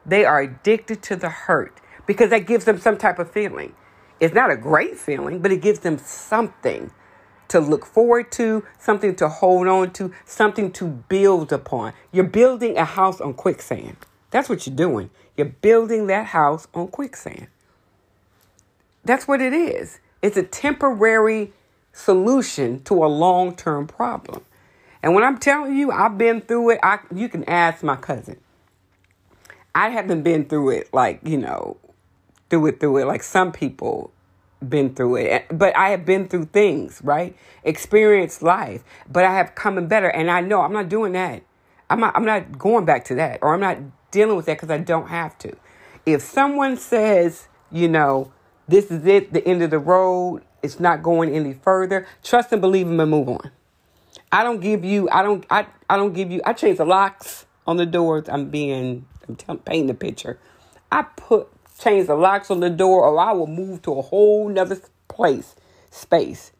They 0.06 0.26
are 0.26 0.42
addicted 0.42 1.02
to 1.04 1.16
the 1.16 1.30
hurt 1.30 1.80
because 2.06 2.30
that 2.32 2.40
gives 2.40 2.66
them 2.66 2.78
some 2.78 2.98
type 2.98 3.20
of 3.20 3.32
feeling. 3.32 3.74
It's 4.20 4.34
not 4.34 4.52
a 4.52 4.58
great 4.58 4.98
feeling, 4.98 5.40
but 5.40 5.54
it 5.54 5.62
gives 5.62 5.80
them 5.80 5.98
something 5.98 6.92
to 7.50 7.60
look 7.60 7.86
forward 7.86 8.32
to, 8.34 8.66
something 8.80 9.16
to 9.18 9.30
hold 9.30 9.68
on 9.68 9.92
to, 9.94 10.14
something 10.26 10.72
to 10.74 10.86
build 10.88 11.52
upon. 11.52 11.94
You're 12.12 12.24
building 12.24 12.78
a 12.78 12.86
house 12.86 13.20
on 13.20 13.34
quicksand. 13.34 13.98
That's 14.32 14.50
what 14.50 14.66
you're 14.66 14.76
doing. 14.76 15.10
You're 15.36 15.48
building 15.48 16.08
that 16.08 16.28
house 16.28 16.68
on 16.74 16.88
quicksand. 16.88 17.48
That's 19.04 19.28
what 19.28 19.42
it 19.42 19.54
is. 19.54 20.00
It's 20.22 20.38
a 20.38 20.44
temporary 20.44 21.54
solution 21.94 22.84
to 22.84 23.04
a 23.04 23.08
long 23.08 23.56
term 23.56 23.88
problem. 23.88 24.44
And 25.02 25.16
when 25.16 25.24
I'm 25.24 25.38
telling 25.38 25.78
you, 25.78 25.92
I've 25.92 26.18
been 26.18 26.42
through 26.42 26.72
it, 26.72 26.80
I, 26.84 27.00
you 27.14 27.30
can 27.30 27.44
ask 27.46 27.84
my 27.84 27.96
cousin. 27.96 28.38
I 29.74 29.90
haven't 29.90 30.24
been 30.24 30.46
through 30.46 30.72
it 30.72 30.94
like, 30.94 31.22
you 31.24 31.38
know, 31.38 31.78
through 32.50 32.68
it, 32.68 32.80
through 32.80 32.98
it, 32.98 33.06
like 33.06 33.24
some 33.24 33.52
people 33.52 34.12
been 34.68 34.94
through 34.94 35.18
it. 35.18 35.46
But 35.52 35.76
I 35.76 35.90
have 35.90 36.06
been 36.06 36.28
through 36.28 36.46
things, 36.46 37.02
right? 37.04 37.36
Experienced 37.64 38.42
life. 38.42 38.84
But 39.10 39.26
I 39.26 39.36
have 39.36 39.56
come 39.56 39.78
in 39.78 39.88
better. 39.88 40.08
And 40.08 40.30
I 40.30 40.42
know 40.42 40.62
I'm 40.62 40.74
not 40.74 40.90
doing 40.90 41.14
that. 41.14 41.44
I'm 41.90 42.00
not, 42.00 42.16
I'm 42.16 42.26
not 42.26 42.58
going 42.58 42.86
back 42.86 43.06
to 43.06 43.16
that. 43.16 43.40
Or 43.42 43.54
I'm 43.54 43.60
not 43.60 43.78
dealing 44.12 44.36
with 44.36 44.46
that 44.48 44.58
because 44.58 44.70
I 44.70 44.78
don't 44.78 45.08
have 45.08 45.38
to. 45.40 45.56
If 46.06 46.22
someone 46.22 46.78
says, 46.78 47.48
you 47.72 47.88
know, 47.88 48.32
this 48.68 48.92
is 48.92 49.06
it, 49.06 49.34
the 49.34 49.46
end 49.48 49.64
of 49.64 49.70
the 49.70 49.80
road, 49.80 50.44
it's 50.62 50.80
not 50.80 51.02
going 51.02 51.34
any 51.34 51.54
further, 51.54 52.08
trust 52.24 52.52
and 52.52 52.62
believe 52.62 52.88
them 52.88 53.00
and 53.00 53.10
move 53.10 53.30
on. 53.30 53.52
I 54.32 54.44
don't 54.44 54.60
give 54.60 54.84
you, 54.84 55.10
I 55.12 55.24
don't, 55.24 55.46
I, 55.50 55.66
I 55.90 55.98
don't 55.98 56.14
give 56.14 56.32
you, 56.32 56.42
I 56.46 56.54
change 56.54 56.78
the 56.78 56.86
locks 56.86 57.46
on 57.66 57.78
the 57.78 57.86
doors. 57.86 58.30
I'm 58.30 58.50
being, 58.50 59.06
I'm 59.28 59.36
t- 59.36 59.46
painting 59.66 59.88
the 59.88 59.94
picture. 59.94 60.40
I 60.92 61.04
put, 61.04 61.48
change 61.82 62.08
the 62.08 62.16
locks 62.16 62.52
on 62.52 62.60
the 62.60 62.70
door 62.70 63.04
or 63.04 63.20
I 63.20 63.32
will 63.32 63.48
move 63.48 63.82
to 63.84 63.94
a 63.94 64.02
whole 64.02 64.50
nother 64.50 64.80
place, 65.08 65.56
space. 65.90 66.52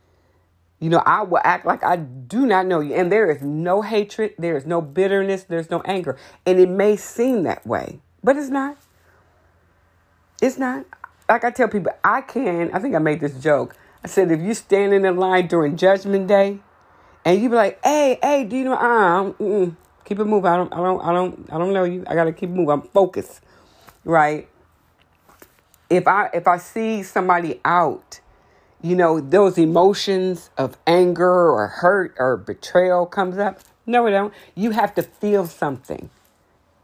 You 0.80 0.90
know, 0.90 1.04
I 1.06 1.24
will 1.24 1.42
act 1.44 1.66
like 1.66 1.84
I 1.84 1.98
do 1.98 2.46
not 2.46 2.66
know 2.66 2.80
you. 2.80 2.96
And 2.96 3.12
there 3.12 3.30
is 3.30 3.42
no 3.42 3.82
hatred, 3.82 4.34
there 4.38 4.56
is 4.56 4.66
no 4.66 4.82
bitterness, 4.82 5.44
there's 5.44 5.70
no 5.70 5.82
anger. 5.82 6.18
And 6.46 6.60
it 6.60 6.70
may 6.70 6.96
seem 6.96 7.44
that 7.44 7.68
way, 7.68 8.00
but 8.24 8.38
it's 8.38 8.50
not. 8.50 8.78
It's 10.42 10.58
not 10.58 10.86
like 11.28 11.44
I 11.44 11.52
tell 11.52 11.68
people, 11.68 11.92
I 12.04 12.22
can, 12.22 12.72
I 12.74 12.80
think 12.80 12.96
I 12.96 13.00
made 13.00 13.20
this 13.20 13.38
joke. 13.42 13.76
I 14.04 14.08
said, 14.08 14.32
if 14.32 14.40
you 14.40 14.54
stand 14.54 14.94
in 14.94 15.18
line 15.18 15.48
during 15.48 15.76
Judgment 15.76 16.28
Day 16.28 16.60
and 17.26 17.42
you 17.42 17.50
be 17.50 17.56
like, 17.56 17.84
hey, 17.84 18.18
hey, 18.22 18.46
do 18.46 18.56
you 18.56 18.64
know, 18.64 18.74
uh, 18.74 19.70
keep 20.06 20.20
it 20.20 20.26
moving. 20.26 20.50
I 20.50 20.56
don't, 20.56 20.74
I 20.74 20.78
don't, 20.78 21.02
I 21.02 21.14
don't, 21.14 21.50
I 21.54 21.58
don't 21.58 21.74
know 21.74 21.84
you. 21.84 22.06
I 22.08 22.16
got 22.16 22.24
to 22.24 22.32
keep 22.32 22.50
moving. 22.50 22.72
I'm 22.72 22.82
focused, 22.82 23.42
right? 24.06 24.48
If 25.90 26.08
I, 26.08 26.30
if 26.34 26.48
I 26.48 26.58
see 26.58 27.04
somebody 27.04 27.60
out, 27.66 28.20
you 28.82 28.96
know, 28.96 29.20
those 29.20 29.58
emotions 29.58 30.50
of 30.58 30.78
anger 30.88 31.52
or 31.52 31.68
hurt 31.68 32.16
or 32.18 32.38
betrayal 32.38 33.06
comes 33.06 33.38
up. 33.38 33.60
No, 33.86 34.06
it 34.06 34.12
don't. 34.12 34.34
You 34.56 34.72
have 34.72 34.94
to 34.96 35.04
feel 35.04 35.48
something 35.48 36.10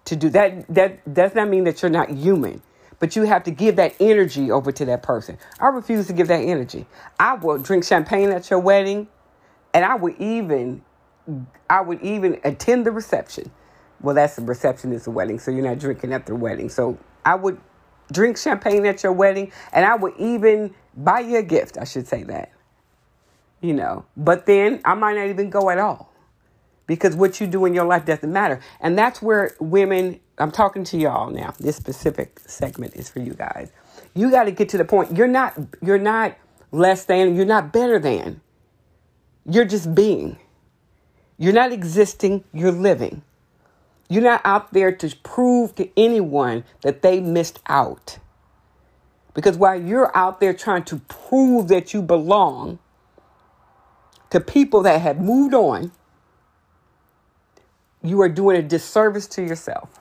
to 0.06 0.16
do 0.16 0.30
that. 0.30 0.68
That 0.74 1.14
does 1.14 1.36
not 1.36 1.48
mean 1.48 1.64
that 1.66 1.82
you're 1.82 1.92
not 1.92 2.10
human 2.10 2.62
but 3.00 3.16
you 3.16 3.24
have 3.24 3.44
to 3.44 3.52
give 3.52 3.76
that 3.76 3.96
energy 4.00 4.52
over 4.52 4.72
to 4.72 4.86
that 4.86 5.04
person. 5.04 5.38
I 5.60 5.68
refuse 5.68 6.08
to 6.08 6.14
give 6.14 6.28
that 6.28 6.42
energy. 6.42 6.86
I 7.20 7.36
will 7.36 7.58
drink 7.58 7.84
champagne 7.84 8.30
at 8.30 8.50
your 8.50 8.60
wedding, 8.60 9.08
and 9.74 9.86
I 9.86 9.96
would 9.96 10.16
even, 10.20 10.82
I 11.70 11.82
would 11.82 12.02
even 12.02 12.40
attend 12.44 12.86
the 12.86 12.92
reception. 12.92 13.52
Well, 14.02 14.16
that's 14.16 14.36
the 14.36 14.44
reception 14.44 14.94
is 14.94 15.06
the 15.06 15.12
wedding, 15.12 15.40
so 15.40 15.52
you're 15.52 15.66
not 15.66 15.80
drinking 15.80 16.14
at 16.14 16.26
the 16.26 16.36
wedding. 16.36 16.70
So 16.70 16.98
I 17.26 17.36
would 17.36 17.60
drink 18.12 18.38
champagne 18.38 18.86
at 18.86 19.04
your 19.04 19.14
wedding, 19.14 19.52
and 19.74 19.86
I 19.86 19.96
would 19.96 20.14
even 20.18 20.74
buy 20.96 21.20
you 21.22 21.38
a 21.38 21.44
gift. 21.44 21.78
I 21.78 21.84
should 21.84 22.08
say 22.08 22.24
that. 22.24 22.52
You 23.62 23.74
know, 23.74 24.06
but 24.16 24.46
then 24.46 24.82
I 24.86 24.94
might 24.94 25.16
not 25.16 25.28
even 25.28 25.50
go 25.50 25.70
at 25.70 25.80
all 25.80 26.14
because 26.88 27.16
what 27.16 27.40
you 27.42 27.48
do 27.48 27.66
in 27.66 27.74
your 27.74 27.86
life 27.86 28.06
doesn't 28.06 28.32
matter. 28.32 28.60
And 28.80 28.98
that's 28.98 29.22
where 29.22 29.56
women, 29.60 30.20
I'm 30.38 30.52
talking 30.52 30.84
to 30.86 30.98
y'all 30.98 31.32
now. 31.32 31.54
This 31.60 31.76
specific 31.76 32.40
segment 32.46 32.96
is 32.96 33.10
for 33.10 33.20
you 33.20 33.34
guys. 33.34 33.72
You 34.14 34.30
got 34.30 34.44
to 34.44 34.52
get 34.52 34.70
to 34.70 34.78
the 34.78 34.86
point. 34.86 35.18
You're 35.18 35.28
not 35.28 35.58
you're 35.82 35.98
not 35.98 36.38
less 36.72 37.06
than, 37.06 37.36
you're 37.36 37.46
not 37.46 37.74
better 37.74 37.98
than. 38.00 38.42
You're 39.50 39.66
just 39.66 39.96
being. 39.96 40.38
You're 41.38 41.54
not 41.54 41.72
existing, 41.72 42.44
you're 42.54 42.72
living. 42.72 43.22
You're 44.10 44.24
not 44.24 44.42
out 44.46 44.74
there 44.74 44.92
to 44.92 45.16
prove 45.24 45.76
to 45.76 45.90
anyone 45.98 46.64
that 46.82 47.02
they 47.02 47.20
missed 47.20 47.60
out. 47.68 48.20
Because 49.34 49.58
while 49.58 49.80
you're 49.80 50.16
out 50.18 50.40
there 50.40 50.54
trying 50.54 50.84
to 50.86 50.98
prove 51.08 51.68
that 51.70 51.94
you 51.94 52.02
belong 52.02 52.80
to 54.30 54.40
people 54.40 54.84
that 54.84 55.02
have 55.02 55.20
moved 55.20 55.54
on, 55.54 55.92
you 58.04 58.22
are 58.22 58.30
doing 58.30 58.58
a 58.58 58.62
disservice 58.62 59.28
to 59.28 59.44
yourself. 59.44 60.00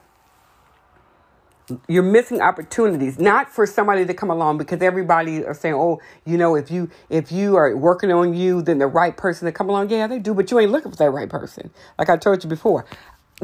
You're 1.88 2.02
missing 2.02 2.42
opportunities, 2.42 3.18
not 3.18 3.50
for 3.50 3.66
somebody 3.66 4.06
to 4.06 4.14
come 4.14 4.30
along 4.30 4.58
because 4.58 4.82
everybody 4.82 5.44
are 5.44 5.54
saying, 5.54 5.75
"Oh, 5.75 6.00
you 6.26 6.37
know, 6.38 6.56
if 6.56 6.70
you 6.70 6.90
if 7.08 7.32
you 7.32 7.56
are 7.56 7.76
working 7.76 8.12
on 8.12 8.34
you, 8.34 8.62
then 8.62 8.78
the 8.78 8.87
right 8.87 9.16
person 9.16 9.46
to 9.46 9.52
come 9.52 9.70
along." 9.70 9.90
Yeah, 9.90 10.06
they 10.06 10.18
do, 10.18 10.34
but 10.34 10.50
you 10.50 10.58
ain't 10.61 10.73
looking 10.73 10.92
for 10.92 10.99
that 10.99 11.11
right 11.11 11.28
person. 11.28 11.70
Like 11.99 12.11
I 12.11 12.18
told 12.18 12.44
you 12.44 12.50
before, 12.50 12.84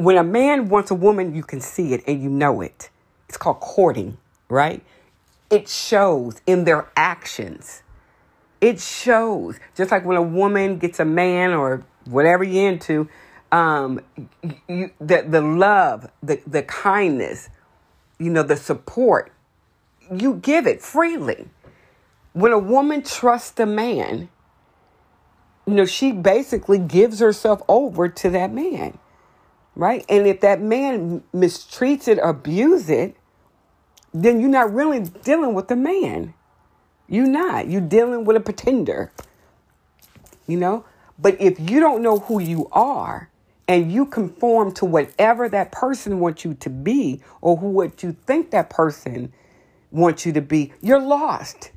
when 0.03 0.17
a 0.17 0.23
man 0.23 0.69
wants 0.69 0.91
a 0.91 0.95
woman, 0.95 1.35
you 1.35 1.43
can 1.43 1.61
see 1.61 1.93
it 1.93 2.03
and 2.07 2.21
you 2.21 2.29
know 2.29 2.61
it. 2.61 2.89
It's 3.27 3.37
called 3.37 3.59
courting, 3.59 4.17
right? 4.49 4.81
It 5.49 5.67
shows 5.67 6.41
in 6.45 6.63
their 6.63 6.89
actions. 6.95 7.83
It 8.59 8.79
shows. 8.79 9.59
Just 9.75 9.91
like 9.91 10.05
when 10.05 10.17
a 10.17 10.21
woman 10.21 10.77
gets 10.77 10.99
a 10.99 11.05
man 11.05 11.51
or 11.51 11.83
whatever 12.05 12.43
you're 12.43 12.69
into, 12.69 13.09
um, 13.51 14.01
you, 14.67 14.91
the 14.99 15.25
the 15.27 15.41
love, 15.41 16.09
the 16.23 16.41
the 16.47 16.63
kindness, 16.63 17.49
you 18.17 18.29
know, 18.29 18.43
the 18.43 18.55
support, 18.55 19.31
you 20.11 20.35
give 20.35 20.67
it 20.67 20.81
freely. 20.81 21.47
When 22.33 22.53
a 22.53 22.59
woman 22.59 23.03
trusts 23.03 23.59
a 23.59 23.65
man, 23.65 24.29
you 25.67 25.73
know, 25.73 25.85
she 25.85 26.11
basically 26.11 26.79
gives 26.79 27.19
herself 27.19 27.61
over 27.67 28.07
to 28.07 28.29
that 28.29 28.53
man, 28.53 28.97
right? 29.75 30.05
And 30.09 30.27
if 30.27 30.41
that 30.41 30.61
man 30.61 31.23
mistreats 31.33 32.07
it, 32.07 32.19
abuse 32.21 32.89
it, 32.89 33.15
then 34.13 34.39
you're 34.39 34.49
not 34.49 34.73
really 34.73 34.99
dealing 34.99 35.53
with 35.53 35.67
the 35.67 35.75
man. 35.75 36.33
You're 37.07 37.27
not. 37.27 37.69
You're 37.69 37.81
dealing 37.81 38.25
with 38.25 38.37
a 38.37 38.41
pretender. 38.41 39.11
You 40.47 40.57
know? 40.57 40.85
But 41.17 41.39
if 41.39 41.59
you 41.59 41.79
don't 41.79 42.01
know 42.01 42.19
who 42.19 42.39
you 42.39 42.67
are, 42.71 43.31
and 43.71 43.89
you 43.89 44.05
conform 44.05 44.73
to 44.73 44.83
whatever 44.83 45.47
that 45.47 45.71
person 45.71 46.19
wants 46.19 46.43
you 46.43 46.53
to 46.55 46.69
be 46.69 47.21
or 47.39 47.55
who 47.55 47.69
what 47.69 48.03
you 48.03 48.11
think 48.25 48.51
that 48.51 48.69
person 48.69 49.31
wants 49.91 50.25
you 50.25 50.33
to 50.33 50.41
be, 50.41 50.73
you're 50.81 50.99
lost. 50.99 51.71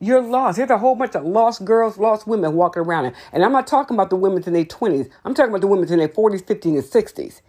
You're 0.00 0.22
lost. 0.22 0.58
There's 0.58 0.70
a 0.70 0.78
whole 0.78 0.96
bunch 0.96 1.14
of 1.14 1.24
lost 1.24 1.64
girls, 1.64 1.98
lost 1.98 2.26
women 2.26 2.54
walking 2.54 2.82
around. 2.82 3.14
And 3.32 3.44
I'm 3.44 3.52
not 3.52 3.66
talking 3.66 3.96
about 3.96 4.10
the 4.10 4.16
women 4.16 4.42
in 4.44 4.54
their 4.54 4.64
20s. 4.64 5.10
I'm 5.24 5.34
talking 5.34 5.50
about 5.50 5.60
the 5.60 5.66
women 5.68 5.92
in 5.92 5.98
their 5.98 6.08
40s, 6.08 6.42
50s, 6.44 6.64
and 6.64 6.84
60s. 6.84 7.42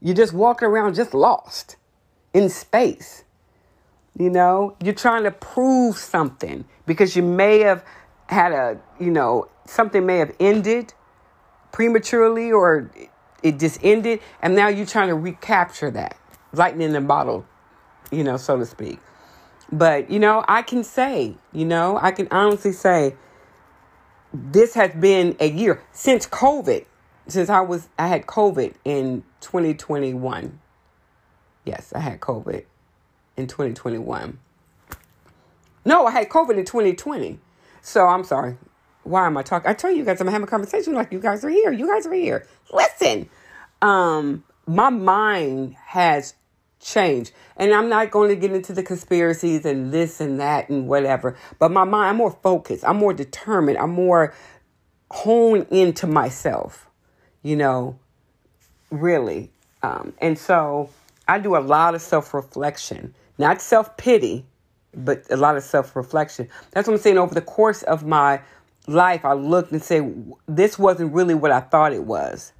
You're 0.00 0.16
just 0.16 0.32
walking 0.32 0.68
around 0.68 0.94
just 0.94 1.14
lost. 1.14 1.76
in 2.34 2.48
space. 2.48 3.24
You 4.18 4.30
know, 4.30 4.76
you're 4.82 4.94
trying 4.94 5.24
to 5.24 5.30
prove 5.30 5.96
something 5.96 6.64
because 6.86 7.16
you 7.16 7.22
may 7.22 7.60
have 7.60 7.84
had 8.28 8.52
a, 8.52 8.80
you 9.00 9.10
know, 9.10 9.48
something 9.66 10.04
may 10.06 10.18
have 10.18 10.34
ended 10.40 10.92
prematurely 11.72 12.52
or 12.52 12.90
it 13.42 13.58
just 13.58 13.80
ended, 13.82 14.20
and 14.42 14.54
now 14.54 14.68
you're 14.68 14.86
trying 14.86 15.08
to 15.08 15.14
recapture 15.14 15.90
that 15.92 16.16
lightning 16.52 16.90
in 16.90 16.96
a 16.96 17.00
bottle, 17.00 17.46
you 18.10 18.24
know, 18.24 18.36
so 18.36 18.58
to 18.58 18.66
speak. 18.66 18.98
But, 19.72 20.10
you 20.10 20.18
know, 20.18 20.44
I 20.46 20.60
can 20.60 20.84
say, 20.84 21.34
you 21.50 21.64
know, 21.64 21.98
I 22.00 22.12
can 22.12 22.28
honestly 22.30 22.72
say 22.72 23.16
this 24.34 24.74
has 24.74 24.92
been 24.94 25.34
a 25.40 25.48
year 25.48 25.82
since 25.92 26.26
COVID, 26.26 26.84
since 27.26 27.48
I 27.48 27.60
was, 27.60 27.88
I 27.98 28.08
had 28.08 28.26
COVID 28.26 28.74
in 28.84 29.24
2021. 29.40 30.60
Yes, 31.64 31.92
I 31.94 32.00
had 32.00 32.20
COVID 32.20 32.64
in 33.36 33.46
2021. 33.46 34.38
No, 35.84 36.06
I 36.06 36.10
had 36.10 36.28
COVID 36.28 36.58
in 36.58 36.66
2020. 36.66 37.38
So 37.80 38.06
I'm 38.06 38.24
sorry. 38.24 38.58
Why 39.04 39.26
am 39.26 39.36
I 39.36 39.42
talking? 39.42 39.68
I 39.68 39.74
tell 39.74 39.90
you 39.90 40.04
guys 40.04 40.20
I'm 40.20 40.28
having 40.28 40.44
a 40.44 40.50
conversation 40.50 40.92
like 40.92 41.12
you 41.12 41.18
guys 41.18 41.44
are 41.44 41.48
here. 41.48 41.72
You 41.72 41.88
guys 41.88 42.06
are 42.06 42.12
here. 42.12 42.46
Listen. 42.72 43.28
Um, 43.80 44.44
my 44.66 44.90
mind 44.90 45.74
has 45.86 46.34
changed. 46.82 47.32
And 47.56 47.72
I'm 47.72 47.88
not 47.88 48.10
going 48.10 48.28
to 48.28 48.36
get 48.36 48.52
into 48.52 48.72
the 48.72 48.82
conspiracies 48.82 49.64
and 49.64 49.92
this 49.92 50.20
and 50.20 50.40
that 50.40 50.68
and 50.68 50.88
whatever. 50.88 51.36
But 51.58 51.70
my 51.70 51.84
mind, 51.84 52.10
I'm 52.10 52.16
more 52.16 52.36
focused. 52.42 52.84
I'm 52.84 52.96
more 52.96 53.14
determined. 53.14 53.78
I'm 53.78 53.90
more 53.90 54.34
honed 55.10 55.66
into 55.70 56.06
myself, 56.06 56.88
you 57.42 57.56
know, 57.56 57.98
really. 58.90 59.50
Um, 59.82 60.12
and 60.20 60.38
so 60.38 60.90
I 61.28 61.38
do 61.38 61.56
a 61.56 61.60
lot 61.60 61.94
of 61.94 62.02
self 62.02 62.34
reflection, 62.34 63.14
not 63.38 63.60
self 63.62 63.96
pity, 63.96 64.44
but 64.94 65.24
a 65.30 65.36
lot 65.36 65.56
of 65.56 65.62
self 65.62 65.94
reflection. 65.94 66.48
That's 66.72 66.88
what 66.88 66.94
I'm 66.94 67.00
saying. 67.00 67.18
Over 67.18 67.34
the 67.34 67.42
course 67.42 67.82
of 67.82 68.04
my 68.04 68.40
life, 68.86 69.24
I 69.24 69.34
looked 69.34 69.72
and 69.72 69.82
say, 69.82 70.10
this 70.46 70.78
wasn't 70.78 71.12
really 71.12 71.34
what 71.34 71.52
I 71.52 71.60
thought 71.60 71.92
it 71.92 72.04
was. 72.04 72.52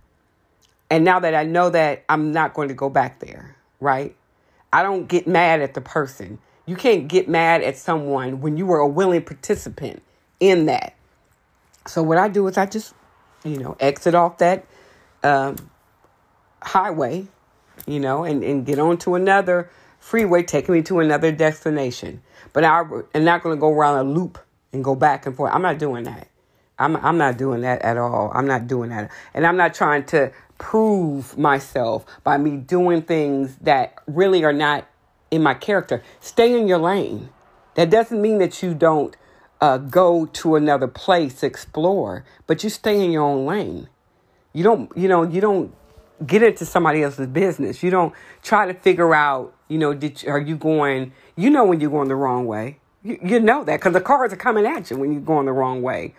And 0.90 1.04
now 1.04 1.20
that 1.20 1.34
I 1.34 1.44
know 1.44 1.70
that, 1.70 2.04
I'm 2.08 2.32
not 2.32 2.52
going 2.52 2.68
to 2.68 2.74
go 2.74 2.90
back 2.90 3.18
there 3.20 3.56
right? 3.82 4.16
I 4.72 4.82
don't 4.82 5.08
get 5.08 5.26
mad 5.26 5.60
at 5.60 5.74
the 5.74 5.80
person. 5.80 6.38
You 6.64 6.76
can't 6.76 7.08
get 7.08 7.28
mad 7.28 7.62
at 7.62 7.76
someone 7.76 8.40
when 8.40 8.56
you 8.56 8.64
were 8.64 8.78
a 8.78 8.88
willing 8.88 9.22
participant 9.22 10.02
in 10.40 10.66
that. 10.66 10.94
So 11.86 12.02
what 12.02 12.16
I 12.16 12.28
do 12.28 12.46
is 12.46 12.56
I 12.56 12.66
just, 12.66 12.94
you 13.44 13.58
know, 13.58 13.76
exit 13.80 14.14
off 14.14 14.38
that 14.38 14.64
um, 15.24 15.56
highway, 16.62 17.26
you 17.86 17.98
know, 17.98 18.24
and, 18.24 18.44
and 18.44 18.64
get 18.64 18.78
onto 18.78 19.14
another 19.14 19.68
freeway 19.98 20.42
taking 20.42 20.74
me 20.74 20.82
to 20.82 21.00
another 21.00 21.32
destination. 21.32 22.22
But 22.52 22.64
I, 22.64 22.82
am 23.14 23.24
not 23.24 23.42
going 23.42 23.56
to 23.56 23.60
go 23.60 23.72
around 23.72 23.98
a 23.98 24.08
loop 24.08 24.38
and 24.72 24.84
go 24.84 24.94
back 24.94 25.26
and 25.26 25.34
forth. 25.34 25.52
I'm 25.52 25.62
not 25.62 25.78
doing 25.78 26.04
that. 26.04 26.28
I'm 26.78 26.96
I'm 26.96 27.18
not 27.18 27.36
doing 27.36 27.60
that 27.60 27.82
at 27.82 27.96
all. 27.96 28.32
I'm 28.34 28.46
not 28.46 28.66
doing 28.66 28.90
that. 28.90 29.10
And 29.34 29.46
I'm 29.46 29.56
not 29.56 29.74
trying 29.74 30.04
to 30.06 30.32
prove 30.62 31.36
myself 31.36 32.06
by 32.22 32.38
me 32.38 32.56
doing 32.56 33.02
things 33.02 33.56
that 33.56 33.96
really 34.06 34.44
are 34.44 34.52
not 34.52 34.86
in 35.28 35.42
my 35.42 35.54
character. 35.54 36.02
Stay 36.20 36.56
in 36.56 36.68
your 36.68 36.78
lane. 36.78 37.30
That 37.74 37.90
doesn't 37.90 38.22
mean 38.22 38.38
that 38.38 38.62
you 38.62 38.72
don't 38.72 39.16
uh, 39.60 39.78
go 39.78 40.26
to 40.26 40.54
another 40.54 40.86
place 40.86 41.42
explore, 41.42 42.24
but 42.46 42.62
you 42.62 42.70
stay 42.70 43.04
in 43.04 43.10
your 43.10 43.24
own 43.24 43.44
lane. 43.44 43.88
You 44.52 44.62
don't, 44.62 44.96
you 44.96 45.08
know, 45.08 45.24
you 45.24 45.40
don't 45.40 45.74
get 46.24 46.44
into 46.44 46.64
somebody 46.64 47.02
else's 47.02 47.26
business. 47.26 47.82
You 47.82 47.90
don't 47.90 48.14
try 48.42 48.70
to 48.70 48.74
figure 48.74 49.14
out, 49.14 49.52
you 49.66 49.78
know, 49.78 49.92
did 49.92 50.24
are 50.28 50.40
you 50.40 50.56
going? 50.56 51.12
You 51.34 51.50
know 51.50 51.64
when 51.64 51.80
you're 51.80 51.90
going 51.90 52.08
the 52.08 52.14
wrong 52.14 52.46
way. 52.46 52.78
You, 53.02 53.18
you 53.20 53.40
know 53.40 53.64
that 53.64 53.80
because 53.80 53.94
the 53.94 54.00
cars 54.00 54.32
are 54.32 54.36
coming 54.36 54.64
at 54.64 54.90
you 54.92 54.96
when 54.96 55.12
you're 55.12 55.20
going 55.20 55.46
the 55.46 55.52
wrong 55.52 55.82
way. 55.82 56.14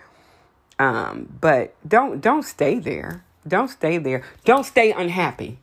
Um, 0.80 1.38
but 1.40 1.76
don't 1.88 2.20
don't 2.20 2.44
stay 2.44 2.80
there. 2.80 3.24
Don't 3.48 3.68
stay 3.68 3.98
there. 3.98 4.24
Don't 4.46 4.66
stay 4.66 4.92
unhappy 4.92 5.60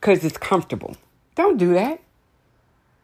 because 0.00 0.24
it's 0.24 0.38
comfortable. 0.38 0.96
Don't 1.34 1.58
do 1.58 1.74
that. 1.74 2.00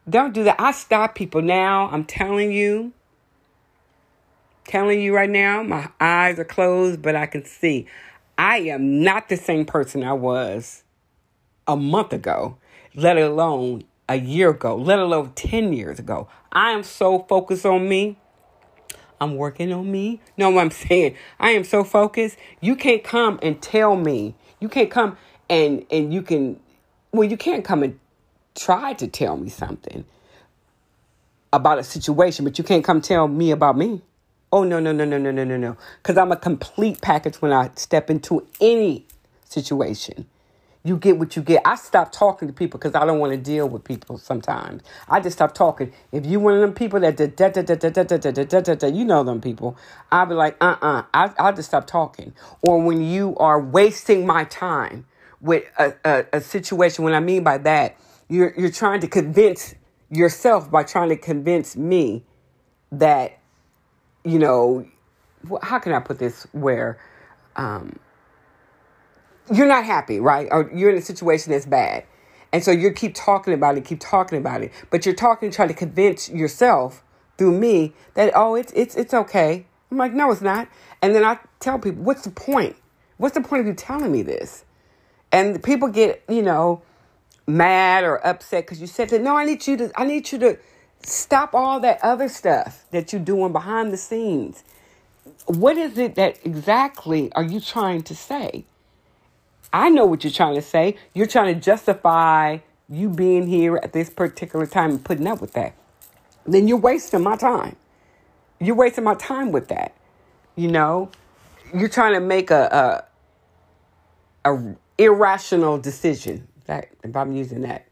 Don't 0.08 0.32
do 0.32 0.44
that. 0.44 0.56
I 0.58 0.72
stop 0.72 1.14
people 1.14 1.42
now. 1.42 1.88
I'm 1.90 2.04
telling 2.04 2.52
you. 2.52 2.92
Telling 4.64 5.00
you 5.00 5.14
right 5.14 5.30
now, 5.30 5.62
my 5.62 5.90
eyes 6.00 6.38
are 6.38 6.44
closed, 6.44 7.02
but 7.02 7.16
I 7.16 7.26
can 7.26 7.44
see. 7.44 7.86
I 8.38 8.58
am 8.58 9.02
not 9.02 9.28
the 9.28 9.36
same 9.36 9.64
person 9.64 10.02
I 10.02 10.12
was 10.12 10.84
a 11.66 11.76
month 11.76 12.12
ago, 12.12 12.56
let 12.94 13.16
alone 13.18 13.84
a 14.08 14.16
year 14.16 14.50
ago, 14.50 14.76
let 14.76 14.98
alone 14.98 15.32
10 15.34 15.72
years 15.72 15.98
ago. 15.98 16.28
I 16.52 16.70
am 16.70 16.82
so 16.82 17.20
focused 17.20 17.66
on 17.66 17.88
me. 17.88 18.18
I'm 19.22 19.36
working 19.36 19.72
on 19.72 19.90
me. 19.90 20.20
No, 20.36 20.50
what 20.50 20.62
I'm 20.62 20.70
saying, 20.72 21.14
I 21.38 21.52
am 21.52 21.62
so 21.62 21.84
focused. 21.84 22.36
You 22.60 22.74
can't 22.74 23.04
come 23.04 23.38
and 23.40 23.62
tell 23.62 23.94
me. 23.94 24.34
You 24.58 24.68
can't 24.68 24.90
come 24.90 25.16
and 25.48 25.86
and 25.92 26.12
you 26.12 26.22
can 26.22 26.58
well, 27.12 27.28
you 27.28 27.36
can't 27.36 27.64
come 27.64 27.84
and 27.84 28.00
try 28.56 28.94
to 28.94 29.06
tell 29.06 29.36
me 29.36 29.48
something 29.48 30.04
about 31.52 31.78
a 31.78 31.84
situation, 31.84 32.44
but 32.44 32.58
you 32.58 32.64
can't 32.64 32.84
come 32.84 33.00
tell 33.00 33.28
me 33.28 33.52
about 33.52 33.78
me. 33.78 34.02
Oh 34.52 34.64
no, 34.64 34.80
no, 34.80 34.90
no, 34.90 35.04
no, 35.04 35.18
no, 35.18 35.30
no, 35.30 35.44
no, 35.44 35.56
no. 35.56 35.76
Cuz 36.02 36.16
I'm 36.16 36.32
a 36.32 36.36
complete 36.36 37.00
package 37.00 37.40
when 37.40 37.52
I 37.52 37.70
step 37.76 38.10
into 38.10 38.44
any 38.60 39.06
situation 39.44 40.26
you 40.84 40.96
get 40.96 41.18
what 41.18 41.36
you 41.36 41.42
get. 41.42 41.62
I 41.64 41.76
stop 41.76 42.10
talking 42.10 42.48
to 42.48 42.54
people 42.54 42.78
because 42.78 42.94
I 42.94 43.04
don't 43.04 43.18
want 43.18 43.32
to 43.32 43.36
deal 43.36 43.68
with 43.68 43.84
people 43.84 44.18
sometimes. 44.18 44.82
I 45.08 45.20
just 45.20 45.36
stop 45.36 45.54
talking. 45.54 45.92
If 46.10 46.26
you 46.26 46.40
one 46.40 46.54
of 46.54 46.60
them 46.60 46.74
people 46.74 46.98
that 47.00 47.16
you 48.94 49.04
know 49.04 49.22
them 49.22 49.40
people, 49.40 49.76
I'll 50.10 50.26
be 50.26 50.34
like, 50.34 50.56
uh 50.60 50.76
uh-uh. 50.82 51.04
uh, 51.14 51.28
I'll 51.38 51.54
just 51.54 51.68
stop 51.68 51.86
talking. 51.86 52.34
Or 52.62 52.82
when 52.82 53.02
you 53.02 53.36
are 53.36 53.60
wasting 53.60 54.26
my 54.26 54.44
time 54.44 55.06
with 55.40 55.64
a, 55.78 55.94
a, 56.04 56.24
a 56.34 56.40
situation, 56.40 57.04
what 57.04 57.14
I 57.14 57.20
mean 57.20 57.44
by 57.44 57.58
that, 57.58 57.96
you're, 58.28 58.52
you're 58.56 58.70
trying 58.70 59.00
to 59.00 59.08
convince 59.08 59.74
yourself 60.10 60.70
by 60.70 60.82
trying 60.82 61.10
to 61.10 61.16
convince 61.16 61.76
me 61.76 62.24
that, 62.90 63.38
you 64.24 64.38
know, 64.38 64.86
how 65.62 65.78
can 65.78 65.92
I 65.92 66.00
put 66.00 66.18
this 66.18 66.46
where, 66.52 66.98
um, 67.56 67.98
you're 69.52 69.66
not 69.66 69.84
happy, 69.84 70.20
right? 70.20 70.48
Or 70.50 70.70
you're 70.74 70.90
in 70.90 70.98
a 70.98 71.02
situation 71.02 71.52
that's 71.52 71.66
bad. 71.66 72.04
And 72.52 72.62
so 72.62 72.70
you 72.70 72.90
keep 72.92 73.14
talking 73.14 73.54
about 73.54 73.78
it, 73.78 73.84
keep 73.84 74.00
talking 74.00 74.38
about 74.38 74.62
it. 74.62 74.72
But 74.90 75.06
you're 75.06 75.14
talking, 75.14 75.50
trying 75.50 75.68
to 75.68 75.74
convince 75.74 76.28
yourself 76.28 77.02
through 77.38 77.58
me 77.58 77.94
that, 78.14 78.32
oh, 78.34 78.54
it's 78.54 78.72
it's 78.74 78.94
it's 78.94 79.14
okay. 79.14 79.66
I'm 79.90 79.96
like, 79.96 80.12
no, 80.12 80.30
it's 80.30 80.42
not. 80.42 80.68
And 81.00 81.14
then 81.14 81.24
I 81.24 81.38
tell 81.60 81.78
people, 81.78 82.02
what's 82.02 82.22
the 82.22 82.30
point? 82.30 82.76
What's 83.16 83.34
the 83.34 83.40
point 83.40 83.60
of 83.60 83.66
you 83.66 83.74
telling 83.74 84.12
me 84.12 84.22
this? 84.22 84.64
And 85.30 85.62
people 85.62 85.88
get, 85.88 86.22
you 86.28 86.42
know, 86.42 86.82
mad 87.46 88.04
or 88.04 88.24
upset 88.26 88.64
because 88.64 88.80
you 88.80 88.86
said 88.86 89.08
that, 89.10 89.22
no, 89.22 89.36
I 89.36 89.44
need 89.44 89.66
you 89.66 89.76
to, 89.78 89.92
I 89.96 90.04
need 90.04 90.30
you 90.30 90.38
to 90.38 90.58
stop 91.02 91.54
all 91.54 91.80
that 91.80 91.98
other 92.02 92.28
stuff 92.28 92.84
that 92.90 93.12
you're 93.12 93.22
doing 93.22 93.52
behind 93.52 93.92
the 93.92 93.96
scenes. 93.96 94.62
What 95.46 95.76
is 95.76 95.98
it 95.98 96.14
that 96.16 96.38
exactly 96.44 97.32
are 97.32 97.42
you 97.42 97.60
trying 97.60 98.02
to 98.02 98.14
say? 98.14 98.64
I 99.72 99.88
know 99.88 100.04
what 100.04 100.24
you're 100.24 100.32
trying 100.32 100.54
to 100.54 100.62
say. 100.62 100.96
You're 101.14 101.26
trying 101.26 101.54
to 101.54 101.60
justify 101.60 102.58
you 102.88 103.08
being 103.08 103.46
here 103.46 103.76
at 103.76 103.92
this 103.92 104.10
particular 104.10 104.66
time 104.66 104.90
and 104.90 105.04
putting 105.04 105.26
up 105.26 105.40
with 105.40 105.54
that. 105.54 105.74
Then 106.46 106.68
you're 106.68 106.78
wasting 106.78 107.22
my 107.22 107.36
time. 107.36 107.76
You're 108.60 108.76
wasting 108.76 109.04
my 109.04 109.14
time 109.14 109.52
with 109.52 109.68
that. 109.68 109.94
You 110.56 110.68
know, 110.68 111.10
you're 111.74 111.88
trying 111.88 112.14
to 112.14 112.20
make 112.20 112.50
a 112.50 113.04
a, 114.44 114.50
a 114.50 114.74
irrational 114.98 115.78
decision. 115.78 116.46
That 116.66 116.88
if 117.02 117.16
I'm 117.16 117.32
using 117.32 117.62
that 117.62 117.86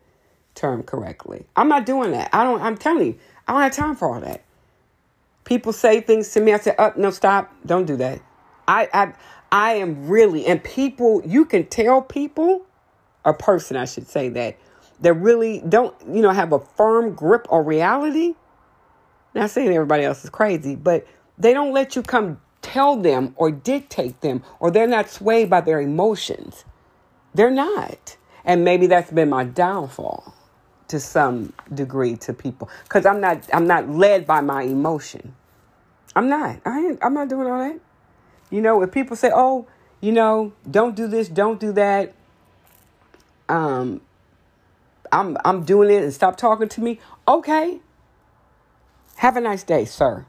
term 0.54 0.82
correctly, 0.82 1.46
I'm 1.56 1.68
not 1.68 1.86
doing 1.86 2.12
that. 2.12 2.30
I 2.32 2.44
don't. 2.44 2.60
I'm 2.60 2.76
telling 2.76 3.06
you, 3.06 3.18
I 3.48 3.52
don't 3.52 3.62
have 3.62 3.72
time 3.72 3.96
for 3.96 4.12
all 4.14 4.20
that. 4.20 4.42
People 5.44 5.72
say 5.72 6.00
things 6.00 6.30
to 6.32 6.40
me. 6.40 6.52
I 6.52 6.58
say, 6.58 6.74
"Up, 6.76 6.94
oh, 6.96 7.00
no, 7.00 7.10
stop! 7.10 7.50
Don't 7.64 7.86
do 7.86 7.96
that." 7.96 8.20
I 8.68 8.88
I 8.92 9.12
I 9.52 9.74
am 9.74 10.08
really, 10.08 10.46
and 10.46 10.62
people, 10.62 11.22
you 11.24 11.44
can 11.44 11.66
tell 11.66 12.02
people, 12.02 12.66
a 13.24 13.34
person, 13.34 13.76
I 13.76 13.84
should 13.84 14.06
say 14.06 14.28
that, 14.30 14.58
that 15.00 15.14
really 15.14 15.62
don't, 15.68 15.94
you 16.06 16.22
know, 16.22 16.30
have 16.30 16.52
a 16.52 16.60
firm 16.60 17.14
grip 17.14 17.46
on 17.50 17.64
reality. 17.64 18.34
Not 19.34 19.50
saying 19.50 19.72
everybody 19.72 20.04
else 20.04 20.24
is 20.24 20.30
crazy, 20.30 20.76
but 20.76 21.06
they 21.38 21.52
don't 21.52 21.72
let 21.72 21.96
you 21.96 22.02
come 22.02 22.40
tell 22.62 22.96
them 22.96 23.34
or 23.36 23.50
dictate 23.50 24.20
them, 24.20 24.42
or 24.58 24.70
they're 24.70 24.86
not 24.86 25.08
swayed 25.08 25.50
by 25.50 25.60
their 25.60 25.80
emotions. 25.80 26.64
They're 27.34 27.50
not. 27.50 28.16
And 28.44 28.64
maybe 28.64 28.86
that's 28.86 29.10
been 29.10 29.30
my 29.30 29.44
downfall 29.44 30.34
to 30.88 30.98
some 30.98 31.52
degree 31.72 32.16
to 32.16 32.32
people 32.34 32.68
because 32.82 33.06
I'm 33.06 33.20
not 33.20 33.48
I'm 33.52 33.66
not 33.66 33.88
led 33.88 34.26
by 34.26 34.40
my 34.40 34.62
emotion. 34.62 35.34
I'm 36.16 36.28
not. 36.28 36.60
I 36.64 36.80
ain't, 36.80 36.98
I'm 37.02 37.14
not 37.14 37.28
doing 37.28 37.46
all 37.46 37.58
that. 37.58 37.78
You 38.50 38.60
know, 38.60 38.82
if 38.82 38.92
people 38.92 39.16
say, 39.16 39.30
"Oh, 39.32 39.66
you 40.00 40.12
know, 40.12 40.52
don't 40.68 40.94
do 40.94 41.06
this, 41.06 41.28
don't 41.28 41.60
do 41.60 41.72
that," 41.72 42.12
um, 43.48 44.00
I'm 45.12 45.36
I'm 45.44 45.64
doing 45.64 45.90
it 45.90 46.02
and 46.02 46.12
stop 46.12 46.36
talking 46.36 46.68
to 46.68 46.80
me. 46.80 47.00
Okay. 47.26 47.80
Have 49.16 49.36
a 49.36 49.40
nice 49.40 49.62
day, 49.62 49.84
sir. 49.84 50.26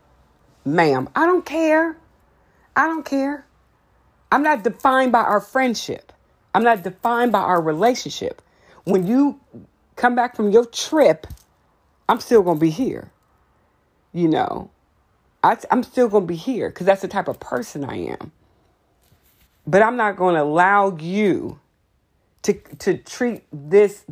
Ma'am, 0.65 1.09
I 1.15 1.25
don't 1.25 1.45
care. 1.45 1.97
I 2.75 2.87
don't 2.87 3.05
care. 3.05 3.45
I'm 4.31 4.43
not 4.43 4.63
defined 4.63 5.11
by 5.11 5.21
our 5.21 5.41
friendship. 5.41 6.11
I'm 6.53 6.63
not 6.63 6.83
defined 6.83 7.31
by 7.31 7.39
our 7.39 7.61
relationship. 7.61 8.41
When 8.83 9.07
you 9.07 9.39
come 9.95 10.15
back 10.15 10.35
from 10.35 10.51
your 10.51 10.65
trip, 10.65 11.27
I'm 12.09 12.19
still 12.19 12.41
going 12.43 12.57
to 12.57 12.61
be 12.61 12.69
here. 12.69 13.11
You 14.13 14.27
know, 14.27 14.69
I, 15.43 15.57
am 15.71 15.83
still 15.83 16.07
going 16.07 16.23
to 16.23 16.27
be 16.27 16.35
here 16.35 16.69
because 16.69 16.85
that's 16.85 17.01
the 17.01 17.07
type 17.07 17.27
of 17.27 17.39
person 17.39 17.83
I 17.83 17.97
am. 18.07 18.31
But 19.65 19.81
I'm 19.81 19.95
not 19.95 20.15
going 20.15 20.35
to 20.35 20.41
allow 20.41 20.97
you 20.97 21.59
to 22.43 22.53
to 22.79 22.97
treat 22.97 23.43
this 23.51 24.03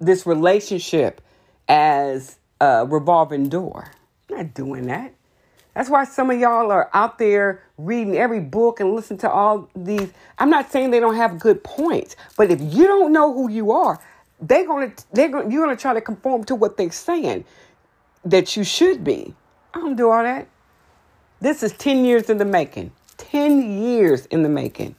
this 0.00 0.26
relationship 0.26 1.20
as 1.68 2.38
a 2.60 2.86
revolving 2.86 3.48
door. 3.48 3.90
I'm 4.28 4.36
not 4.36 4.54
doing 4.54 4.86
that. 4.86 5.12
That's 5.74 5.88
why 5.88 6.04
some 6.04 6.30
of 6.30 6.38
y'all 6.38 6.70
are 6.72 6.90
out 6.92 7.18
there 7.18 7.62
reading 7.78 8.16
every 8.16 8.40
book 8.40 8.80
and 8.80 8.94
listen 8.94 9.18
to 9.18 9.30
all 9.30 9.68
these. 9.76 10.10
I'm 10.38 10.50
not 10.50 10.72
saying 10.72 10.90
they 10.90 11.00
don't 11.00 11.16
have 11.16 11.38
good 11.38 11.62
points, 11.62 12.16
but 12.36 12.50
if 12.50 12.60
you 12.60 12.86
don't 12.86 13.12
know 13.12 13.32
who 13.32 13.50
you 13.50 13.70
are, 13.72 14.00
they're 14.40 14.66
gonna 14.66 14.92
they're 15.12 15.28
gonna 15.28 15.50
you're 15.50 15.64
gonna 15.64 15.76
try 15.76 15.94
to 15.94 16.00
conform 16.00 16.44
to 16.44 16.54
what 16.54 16.76
they're 16.76 16.90
saying 16.90 17.44
that 18.24 18.56
you 18.56 18.64
should 18.64 19.04
be. 19.04 19.34
I 19.74 19.80
don't 19.80 19.96
do 19.96 20.10
all 20.10 20.22
that. 20.22 20.48
This 21.40 21.62
is 21.62 21.72
10 21.72 22.04
years 22.04 22.28
in 22.28 22.38
the 22.38 22.44
making. 22.44 22.92
10 23.16 23.82
years 23.82 24.26
in 24.26 24.42
the 24.42 24.48
making. 24.48 24.94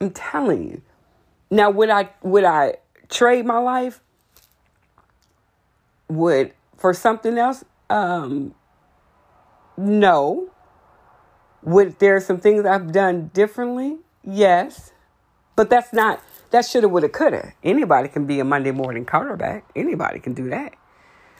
I'm 0.00 0.10
telling 0.10 0.68
you. 0.68 0.82
Now 1.50 1.70
would 1.70 1.90
I 1.90 2.10
would 2.22 2.44
I 2.44 2.76
trade 3.08 3.46
my 3.46 3.58
life? 3.58 4.00
Would 6.08 6.52
for 6.76 6.92
something 6.92 7.38
else? 7.38 7.64
Um 7.88 8.54
no. 9.76 10.50
Would 11.62 11.98
there 11.98 12.16
are 12.16 12.20
some 12.20 12.40
things 12.40 12.64
I've 12.66 12.92
done 12.92 13.30
differently? 13.32 13.98
Yes. 14.24 14.92
But 15.54 15.70
that's 15.70 15.92
not 15.92 16.22
that 16.50 16.66
shoulda 16.66 16.88
woulda 16.88 17.08
coulda. 17.08 17.52
Anybody 17.62 18.08
can 18.08 18.26
be 18.26 18.40
a 18.40 18.44
Monday 18.44 18.72
morning 18.72 19.06
quarterback. 19.06 19.64
Anybody 19.74 20.20
can 20.20 20.34
do 20.34 20.50
that. 20.50 20.74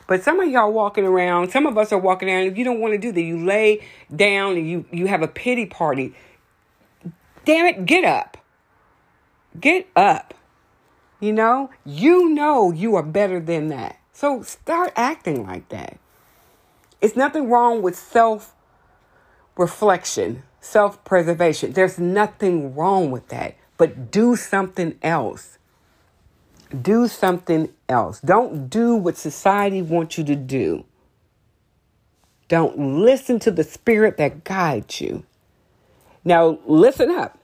But 0.06 0.22
some 0.22 0.40
of 0.40 0.48
y'all 0.48 0.72
walking 0.72 1.04
around, 1.04 1.50
some 1.50 1.66
of 1.66 1.76
us 1.76 1.92
are 1.92 1.98
walking 1.98 2.28
around, 2.28 2.44
if 2.44 2.56
you 2.56 2.64
don't 2.64 2.80
want 2.80 2.94
to 2.94 2.98
do 2.98 3.10
that, 3.12 3.22
you 3.22 3.44
lay 3.44 3.84
down 4.14 4.56
and 4.56 4.68
you, 4.68 4.84
you 4.92 5.06
have 5.06 5.22
a 5.22 5.28
pity 5.28 5.66
party. 5.66 6.14
Damn 7.44 7.66
it, 7.66 7.86
get 7.86 8.04
up. 8.04 8.36
Get 9.58 9.88
up. 9.96 10.34
You 11.18 11.32
know, 11.32 11.70
you 11.84 12.28
know 12.28 12.72
you 12.72 12.94
are 12.96 13.02
better 13.02 13.40
than 13.40 13.68
that. 13.68 13.98
So 14.12 14.42
start 14.42 14.92
acting 14.96 15.46
like 15.46 15.68
that. 15.70 15.98
It's 17.00 17.16
nothing 17.16 17.48
wrong 17.48 17.82
with 17.82 17.96
self 17.96 18.54
reflection, 19.56 20.42
self 20.60 21.02
preservation. 21.04 21.72
There's 21.72 21.98
nothing 21.98 22.74
wrong 22.74 23.10
with 23.10 23.28
that. 23.28 23.56
But 23.76 24.10
do 24.10 24.36
something 24.36 24.98
else. 25.02 25.55
Do 26.82 27.08
something 27.08 27.72
else. 27.88 28.20
Don't 28.20 28.68
do 28.68 28.96
what 28.96 29.16
society 29.16 29.82
wants 29.82 30.18
you 30.18 30.24
to 30.24 30.36
do. 30.36 30.84
Don't 32.48 32.78
listen 32.78 33.38
to 33.40 33.50
the 33.50 33.64
spirit 33.64 34.16
that 34.18 34.44
guides 34.44 35.00
you. 35.00 35.24
Now, 36.24 36.58
listen 36.66 37.10
up. 37.10 37.38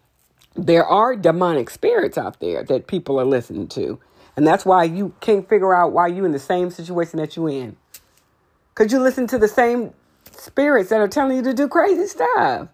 There 0.55 0.85
are 0.85 1.17
demonic 1.17 1.71
spirits 1.71 2.19
out 2.19 2.41
there 2.41 2.63
that 2.65 2.87
people 2.87 3.19
are 3.19 3.25
listening 3.25 3.69
to. 3.69 3.99
And 4.37 4.47
that's 4.47 4.65
why 4.65 4.85
you 4.85 5.15
can't 5.21 5.49
figure 5.49 5.75
out 5.75 5.93
why 5.93 6.09
you're 6.09 6.27
in 6.27 6.33
the 6.33 6.39
same 6.39 6.71
situation 6.71 7.19
that 7.19 7.37
you're 7.37 7.51
in. 7.51 7.77
Because 8.75 8.93
you 8.93 9.01
listen 9.01 9.27
to 9.29 9.39
the 9.39 9.49
same 9.49 9.93
spirits 10.33 10.91
that 10.91 11.01
are 11.01 11.09
telling 11.09 11.37
you 11.37 11.43
to 11.43 11.55
do 11.55 11.69
crazy 11.69 12.07
stuff. 12.07 12.69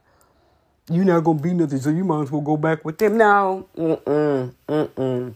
You're 0.91 1.05
not 1.05 1.25
going 1.25 1.39
to 1.39 1.43
be 1.43 1.53
nothing, 1.53 1.81
so 1.81 1.91
you 1.91 2.05
might 2.05 2.23
as 2.23 2.31
well 2.31 2.41
go 2.41 2.57
back 2.57 2.85
with 2.85 2.99
them. 2.99 3.19
No. 3.19 3.69
Mm-mm. 3.77 4.55
Mm-mm. 4.69 5.35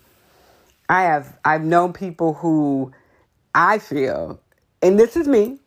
I 0.89 1.03
have 1.03 1.39
I've 1.45 1.63
known 1.63 1.93
people 1.93 2.35
who 2.35 2.93
I 3.55 3.79
feel, 3.79 4.41
and 4.83 4.99
this 4.99 5.17
is 5.17 5.29
me. 5.29 5.59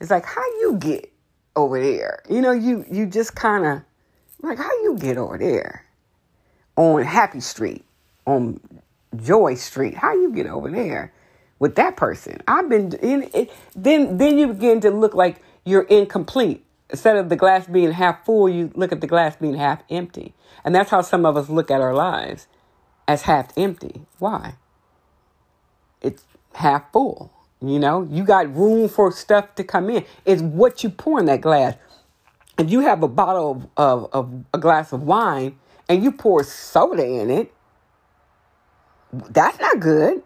It's 0.00 0.10
like 0.10 0.24
how 0.24 0.44
you 0.60 0.76
get 0.78 1.12
over 1.56 1.80
there. 1.80 2.22
You 2.28 2.40
know, 2.40 2.52
you 2.52 2.84
you 2.90 3.06
just 3.06 3.34
kind 3.34 3.64
of 3.66 3.82
like 4.40 4.58
how 4.58 4.70
you 4.82 4.96
get 4.98 5.16
over 5.16 5.38
there 5.38 5.84
on 6.76 7.02
Happy 7.04 7.40
Street, 7.40 7.84
on 8.26 8.60
Joy 9.16 9.54
Street. 9.54 9.94
How 9.94 10.14
you 10.14 10.32
get 10.32 10.46
over 10.46 10.70
there 10.70 11.12
with 11.58 11.76
that 11.76 11.96
person? 11.96 12.38
I've 12.48 12.68
been 12.68 12.92
in 12.94 13.30
it. 13.34 13.52
Then 13.76 14.18
then 14.18 14.38
you 14.38 14.48
begin 14.48 14.80
to 14.80 14.90
look 14.90 15.14
like 15.14 15.36
you're 15.64 15.82
incomplete. 15.82 16.64
Instead 16.90 17.16
of 17.16 17.28
the 17.30 17.36
glass 17.36 17.66
being 17.66 17.92
half 17.92 18.24
full, 18.26 18.48
you 18.48 18.70
look 18.74 18.92
at 18.92 19.00
the 19.00 19.06
glass 19.06 19.36
being 19.36 19.54
half 19.54 19.82
empty. 19.88 20.34
And 20.64 20.74
that's 20.74 20.90
how 20.90 21.00
some 21.00 21.24
of 21.24 21.36
us 21.36 21.48
look 21.48 21.70
at 21.70 21.80
our 21.80 21.94
lives 21.94 22.46
as 23.08 23.22
half 23.22 23.56
empty. 23.56 24.02
Why? 24.18 24.54
It's 26.02 26.24
half 26.54 26.92
full. 26.92 27.32
You 27.60 27.78
know, 27.78 28.08
you 28.10 28.24
got 28.24 28.54
room 28.54 28.88
for 28.88 29.12
stuff 29.12 29.54
to 29.54 29.64
come 29.64 29.88
in. 29.88 30.04
It's 30.24 30.42
what 30.42 30.82
you 30.82 30.90
pour 30.90 31.20
in 31.20 31.26
that 31.26 31.40
glass. 31.40 31.76
If 32.58 32.70
you 32.70 32.80
have 32.80 33.02
a 33.02 33.08
bottle 33.08 33.52
of, 33.52 33.68
of, 33.76 34.10
of 34.12 34.44
a 34.52 34.58
glass 34.58 34.92
of 34.92 35.02
wine 35.02 35.58
and 35.88 36.02
you 36.02 36.12
pour 36.12 36.42
soda 36.42 37.06
in 37.06 37.30
it, 37.30 37.54
that's 39.12 39.60
not 39.60 39.80
good. 39.80 40.22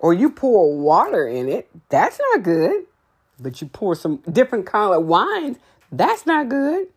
Or 0.00 0.12
you 0.12 0.30
pour 0.30 0.76
water 0.76 1.26
in 1.26 1.48
it, 1.48 1.68
that's 1.88 2.20
not 2.32 2.42
good. 2.42 2.86
But 3.40 3.60
you 3.60 3.68
pour 3.68 3.94
some 3.94 4.16
different 4.30 4.66
kind 4.66 4.94
of 4.94 5.06
wines, 5.06 5.58
that's 5.92 6.26
not 6.26 6.48
good. 6.48 6.88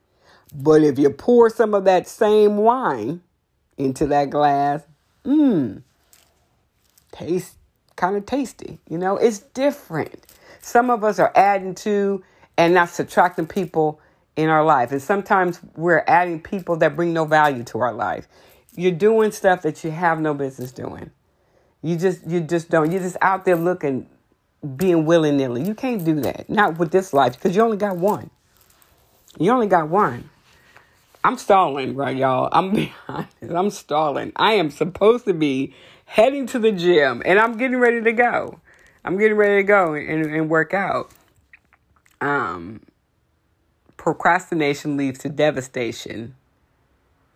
But 0.54 0.84
if 0.84 1.00
you 1.00 1.10
pour 1.10 1.50
some 1.50 1.74
of 1.74 1.86
that 1.86 2.08
same 2.08 2.58
wine 2.58 3.22
into 3.78 4.06
that 4.08 4.30
glass, 4.30 4.84
mmm, 5.26 5.84
taste 7.12 7.56
kind 7.96 8.16
of 8.16 8.26
tasty. 8.26 8.80
You 8.90 8.98
know, 8.98 9.18
it's 9.18 9.40
different. 9.40 10.26
Some 10.62 10.90
of 10.90 11.04
us 11.04 11.20
are 11.20 11.32
adding 11.36 11.76
to 11.76 12.24
and 12.58 12.74
not 12.74 12.90
subtracting 12.90 13.48
people 13.48 14.00
in 14.36 14.50
our 14.50 14.64
life. 14.64 14.92
And 14.92 15.02
sometimes 15.02 15.60
we're 15.76 16.04
adding 16.08 16.42
people 16.42 16.78
that 16.78 16.96
bring 16.96 17.14
no 17.14 17.26
value 17.26 17.64
to 17.66 17.80
our 17.80 17.94
life. 17.94 18.28
You're 18.76 18.92
doing 18.92 19.32
stuff 19.32 19.62
that 19.64 19.84
you 19.84 19.92
have 19.92 20.20
no 20.20 20.34
business 20.34 20.72
doing. 20.72 21.12
You 21.82 21.96
just 21.96 22.26
you 22.28 22.42
just 22.42 22.70
don't. 22.70 22.92
You're 22.92 23.02
just 23.02 23.18
out 23.22 23.44
there 23.46 23.56
looking 23.56 24.08
being 24.76 25.06
willy 25.06 25.32
nilly. 25.32 25.64
You 25.64 25.74
can't 25.74 26.04
do 26.06 26.22
that. 26.22 26.50
Not 26.50 26.78
with 26.78 26.92
this 26.92 27.14
life 27.14 27.34
because 27.34 27.56
you 27.56 27.62
only 27.62 27.78
got 27.78 27.98
one. 27.98 28.30
You 29.40 29.52
only 29.52 29.68
got 29.68 29.90
one. 29.90 30.30
I'm 31.24 31.38
stalling, 31.38 31.96
right, 31.96 32.16
y'all? 32.16 32.50
I'm 32.52 32.72
being 32.76 32.94
honest. 33.08 33.30
I'm 33.42 33.70
stalling. 33.70 34.32
I 34.36 34.54
am 34.54 34.70
supposed 34.70 35.26
to 35.26 35.34
be 35.34 35.74
heading 36.12 36.46
to 36.46 36.60
the 36.60 36.74
gym 36.74 37.22
and 37.26 37.40
I'm 37.40 37.58
getting 37.58 37.78
ready 37.78 38.02
to 38.02 38.12
go. 38.12 38.60
I'm 39.06 39.18
getting 39.18 39.38
ready 39.38 39.62
to 39.62 39.64
go 39.64 39.94
and, 39.94 40.26
and 40.26 40.50
work 40.50 40.74
out. 40.74 41.10
Um, 42.20 42.82
procrastination 43.96 44.98
leads 44.98 45.20
to 45.20 45.30
devastation 45.30 46.36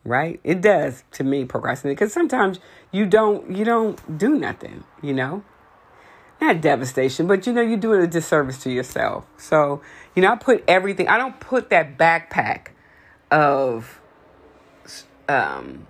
right 0.04 0.40
it 0.44 0.62
does 0.62 1.04
to 1.12 1.24
me 1.24 1.46
procrastinate 1.46 1.96
because 1.98 2.12
sometimes 2.12 2.60
you 2.92 3.06
don't 3.06 3.50
you 3.50 3.64
don't 3.64 4.18
do 4.18 4.38
nothing 4.38 4.84
you 5.02 5.14
know 5.14 5.44
not 6.42 6.62
devastation 6.62 7.26
but 7.28 7.48
you 7.48 7.54
know 7.54 7.62
you're 7.62 7.78
doing 7.78 8.02
a 8.02 8.08
disservice 8.08 8.62
to 8.62 8.72
yourself 8.72 9.26
so 9.38 9.82
you 10.16 10.22
know 10.22 10.32
i 10.32 10.36
put 10.36 10.64
everything 10.68 11.08
i 11.08 11.18
don't 11.18 11.40
put 11.40 11.70
that 11.70 11.98
backpack 11.98 12.68
of 13.32 14.00
um 15.28 15.88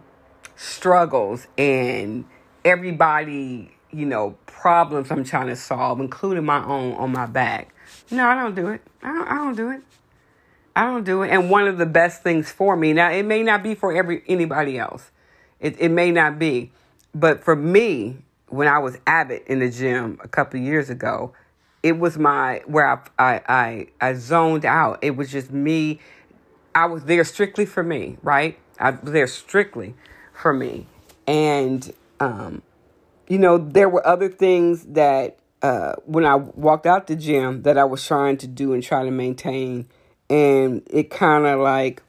struggles 0.56 1.48
and 1.58 2.26
everybody, 2.66 3.72
you 3.92 4.06
know, 4.06 4.36
problems 4.48 5.12
I'm 5.12 5.24
trying 5.24 5.48
to 5.48 5.56
solve, 5.56 6.00
including 6.02 6.44
my 6.44 6.66
own, 6.66 6.94
on 6.94 7.12
my 7.12 7.28
back. 7.28 7.74
No, 8.12 8.28
I 8.28 8.36
don't 8.36 8.56
do 8.56 8.70
it. 8.70 8.82
I 9.02 9.14
don't, 9.14 9.28
I 9.28 9.36
don't 9.36 9.56
do 9.56 9.70
it. 9.70 9.82
I 10.76 10.86
don't 10.86 11.06
do 11.06 11.22
it. 11.22 11.30
And 11.30 11.50
one 11.50 11.68
of 11.68 11.78
the 11.78 11.86
best 11.86 12.22
things 12.22 12.52
for 12.52 12.76
me 12.76 12.92
now, 12.92 13.10
it 13.10 13.24
may 13.24 13.44
not 13.44 13.64
be 13.64 13.76
for 13.76 13.96
every 13.96 14.24
anybody 14.28 14.78
else. 14.78 15.12
It 15.62 15.80
it 15.80 15.90
may 15.90 16.12
not 16.12 16.38
be, 16.38 16.72
but 17.14 17.44
for 17.44 17.56
me, 17.56 18.18
when 18.50 18.68
I 18.68 18.80
was 18.80 18.98
avid 19.08 19.44
in 19.48 19.60
the 19.60 19.70
gym 19.70 20.20
a 20.22 20.28
couple 20.28 20.60
years 20.60 20.90
ago, 20.90 21.34
it 21.82 21.98
was 21.98 22.18
my 22.18 22.62
where 22.66 22.88
I 22.88 23.00
I 23.18 23.42
I, 23.48 23.88
I 24.02 24.14
zoned 24.16 24.66
out. 24.66 25.00
It 25.02 25.16
was 25.16 25.32
just 25.32 25.52
me. 25.52 26.02
I 26.74 26.88
was 26.88 27.06
there 27.06 27.24
strictly 27.24 27.66
for 27.66 27.84
me, 27.84 28.18
right? 28.22 28.58
I 28.78 28.92
was 28.92 29.14
there 29.14 29.28
strictly 29.28 29.94
for 30.34 30.52
me, 30.52 30.88
and 31.26 31.94
um, 32.20 32.62
you 33.28 33.38
know, 33.38 33.58
there 33.58 33.90
were 33.90 34.06
other 34.06 34.30
things 34.30 34.84
that 34.86 35.38
uh, 35.62 35.96
when 36.06 36.26
I 36.26 36.36
walked 36.36 36.86
out 36.86 37.08
the 37.08 37.16
gym 37.16 37.64
that 37.64 37.78
I 37.78 37.84
was 37.84 38.06
trying 38.06 38.38
to 38.38 38.48
do 38.48 38.74
and 38.74 38.84
try 38.84 39.04
to 39.04 39.12
maintain, 39.12 39.88
and 40.30 40.84
it 40.90 41.10
kind 41.10 41.46
of 41.46 41.60
like, 41.60 42.04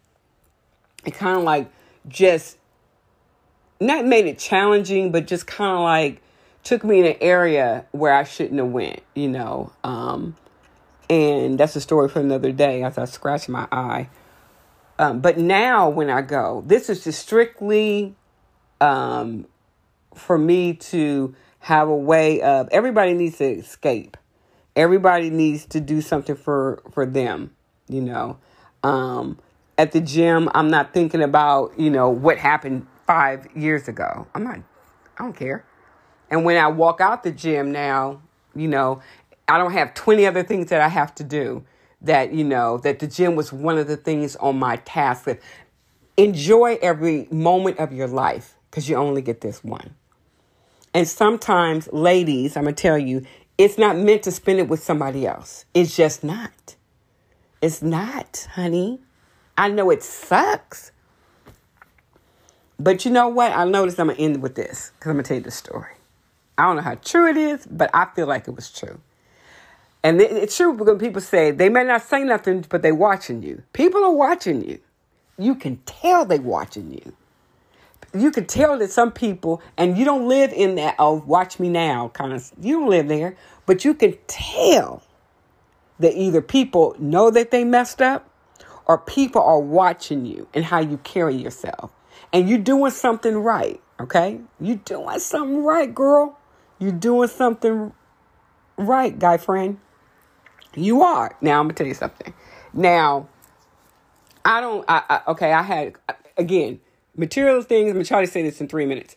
it 1.05 1.15
kind 1.15 1.39
of 1.39 1.45
like 1.45 1.71
just 2.09 2.59
not 3.81 4.05
made 4.05 4.27
it 4.27 4.39
challenging, 4.39 5.13
but 5.13 5.27
just 5.27 5.47
kind 5.47 5.73
of 5.73 5.81
like 5.81 6.23
took 6.65 6.85
me 6.85 7.01
in 7.01 7.07
an 7.07 7.17
area 7.21 7.87
where 7.93 8.13
I 8.13 8.25
shouldn't 8.25 8.59
have 8.59 8.71
went, 8.71 9.01
you 9.15 9.29
know. 9.29 9.73
Um, 9.85 10.37
and 11.09 11.59
that's 11.59 11.77
a 11.77 11.81
story 11.81 12.09
for 12.09 12.21
another 12.21 12.53
day 12.53 12.83
as 12.83 12.99
I 12.99 13.05
scratch 13.05 13.49
my 13.49 13.69
eye. 13.71 14.09
Um, 14.99 15.21
but 15.21 15.39
now 15.39 15.89
when 15.89 16.11
I 16.11 16.23
go, 16.23 16.65
this 16.67 16.89
is 16.89 17.05
just 17.05 17.21
strictly 17.21 18.15
um, 18.81 19.47
for 20.17 20.39
me 20.39 20.75
to 20.75 21.35
have 21.61 21.89
a 21.89 21.97
way 21.97 22.41
of 22.43 22.69
everybody 22.71 23.13
needs 23.13 23.39
to 23.39 23.45
escape. 23.45 24.17
Everybody 24.75 25.31
needs 25.31 25.67
to 25.67 25.81
do 25.81 26.01
something 26.01 26.37
for 26.37 26.83
for 26.93 27.07
them, 27.07 27.55
you 27.89 28.01
know. 28.01 28.39
Um, 28.83 29.39
at 29.79 29.93
the 29.93 30.01
gym, 30.01 30.49
I'm 30.55 30.71
not 30.71 30.95
thinking 30.95 31.23
about, 31.23 31.79
you 31.79 31.91
know, 31.91 32.09
what 32.09 32.39
happened 32.39 32.87
5 33.07 33.49
years 33.57 33.89
ago. 33.89 34.27
I'm 34.35 34.45
not 34.45 34.61
I 35.19 35.25
don't 35.25 35.37
care. 35.37 35.65
And 36.31 36.45
when 36.45 36.57
I 36.57 36.69
walk 36.69 37.01
out 37.01 37.23
the 37.23 37.31
gym 37.31 37.73
now, 37.73 38.21
you 38.55 38.69
know, 38.69 39.01
I 39.49 39.59
don't 39.59 39.73
have 39.73 39.95
20 39.95 40.27
other 40.27 40.43
things 40.43 40.71
that 40.71 40.81
I 40.81 40.89
have 40.89 41.15
to 41.17 41.25
do 41.25 41.65
that, 42.03 42.33
you 42.33 42.45
know, 42.45 42.79
that 42.79 42.99
the 42.99 43.07
gym 43.07 43.37
was 43.37 43.53
one 43.53 43.79
of 43.79 43.87
the 43.87 43.97
things 43.97 44.37
on 44.37 44.59
my 44.59 44.77
task 44.77 45.27
list. 45.27 45.41
Enjoy 46.17 46.79
every 46.83 47.29
moment 47.31 47.79
of 47.79 47.93
your 47.93 48.09
life 48.09 48.57
because 48.71 48.89
you 48.89 48.97
only 48.97 49.23
get 49.23 49.41
this 49.41 49.63
one. 49.63 49.95
And 50.97 51.07
sometimes, 51.07 51.93
ladies, 51.93 52.57
I'm 52.57 52.63
going 52.63 52.75
to 52.75 52.81
tell 52.81 52.97
you, 52.97 53.27
it's 53.59 53.77
not 53.77 53.99
meant 53.99 54.23
to 54.23 54.31
spend 54.31 54.61
it 54.61 54.69
with 54.69 54.83
somebody 54.83 55.27
else. 55.27 55.67
It's 55.75 55.95
just 55.95 56.25
not. 56.25 56.75
It's 57.61 57.83
not, 57.83 58.49
honey. 58.55 59.01
I 59.59 59.69
know 59.69 59.91
it 59.91 60.03
sucks. 60.03 60.93
But 62.81 63.05
you 63.05 63.11
know 63.11 63.29
what? 63.29 63.53
I 63.53 63.67
noticed 63.67 64.01
I'm 64.01 64.07
going 64.07 64.17
to 64.17 64.23
end 64.23 64.43
with 64.43 64.55
this 64.55 64.93
because 64.95 65.11
I'm 65.11 65.17
going 65.17 65.25
to 65.25 65.29
tell 65.29 65.37
you 65.37 65.43
the 65.43 65.51
story. 65.51 65.93
I 66.57 66.63
don't 66.63 66.77
know 66.77 66.83
how 66.83 66.95
true 66.95 67.29
it 67.29 67.37
is, 67.37 67.67
but 67.67 67.91
I 67.93 68.07
feel 68.15 68.27
like 68.27 68.49
it 68.49 68.57
was 68.57 68.73
true. 68.73 68.99
And 70.03 70.19
it's 70.19 70.57
true 70.57 70.73
because 70.73 70.99
people 70.99 71.21
say 71.21 71.51
they 71.51 71.69
may 71.69 71.85
not 71.85 72.05
say 72.05 72.25
nothing, 72.25 72.65
but 72.71 72.81
they 72.81 72.93
watching 72.93 73.43
you. 73.43 73.63
People 73.75 74.03
are 74.03 74.15
watching 74.15 74.67
you. 74.67 74.81
You 75.37 75.57
can 75.57 75.77
tell 75.85 76.25
they 76.25 76.39
watching 76.39 76.91
you. 76.91 77.13
You 78.15 78.31
can 78.31 78.47
tell 78.47 78.79
that 78.79 78.91
some 78.91 79.13
people, 79.13 79.61
and 79.77 79.99
you 79.99 80.05
don't 80.05 80.29
live 80.29 80.53
in 80.53 80.77
that 80.77 80.97
oh 80.99 81.23
watch 81.27 81.59
me 81.59 81.69
now 81.69 82.09
kind 82.15 82.33
of. 82.33 82.51
You 82.61 82.81
don't 82.81 82.91
live 82.91 83.09
there, 83.09 83.37
but 83.67 83.85
you 83.85 83.95
can 83.95 84.17
tell 84.27 85.03
that 85.99 86.15
either 86.15 86.41
people 86.43 86.95
know 86.99 87.31
that 87.31 87.51
they 87.51 87.65
messed 87.65 88.01
up, 88.01 88.31
or 88.87 88.99
people 88.99 89.43
are 89.43 89.61
watching 89.61 90.25
you 90.25 90.49
and 90.55 90.65
how 90.65 90.81
you 90.81 90.99
carry 90.99 91.35
yourself, 91.35 91.91
and 92.33 92.49
you're 92.49 92.59
doing 92.59 92.91
something 92.91 93.37
right. 93.37 93.81
Okay, 93.99 94.41
You're 94.61 94.77
doing 94.77 95.19
something 95.21 95.63
right, 95.63 95.93
girl. 95.95 96.39
You're 96.79 96.93
doing 96.93 97.29
something 97.29 97.93
right, 98.77 99.19
guy 99.19 99.39
friend. 99.39 99.79
You 100.75 101.03
are. 101.03 101.35
Now, 101.41 101.61
I'm 101.61 101.67
going 101.67 101.75
to 101.75 101.79
tell 101.83 101.87
you 101.87 101.95
something. 101.95 102.35
Now, 102.75 103.29
I 104.45 104.61
don't, 104.61 104.85
I, 104.87 105.03
I, 105.09 105.31
okay, 105.31 105.53
I 105.53 105.63
had, 105.63 105.95
again, 106.37 106.81
material 107.17 107.63
things, 107.63 107.91
I'm 107.91 107.99
to 107.99 108.05
try 108.05 108.25
to 108.25 108.31
say 108.31 108.43
this 108.43 108.61
in 108.61 108.69
three 108.69 108.87
minutes. 108.87 109.17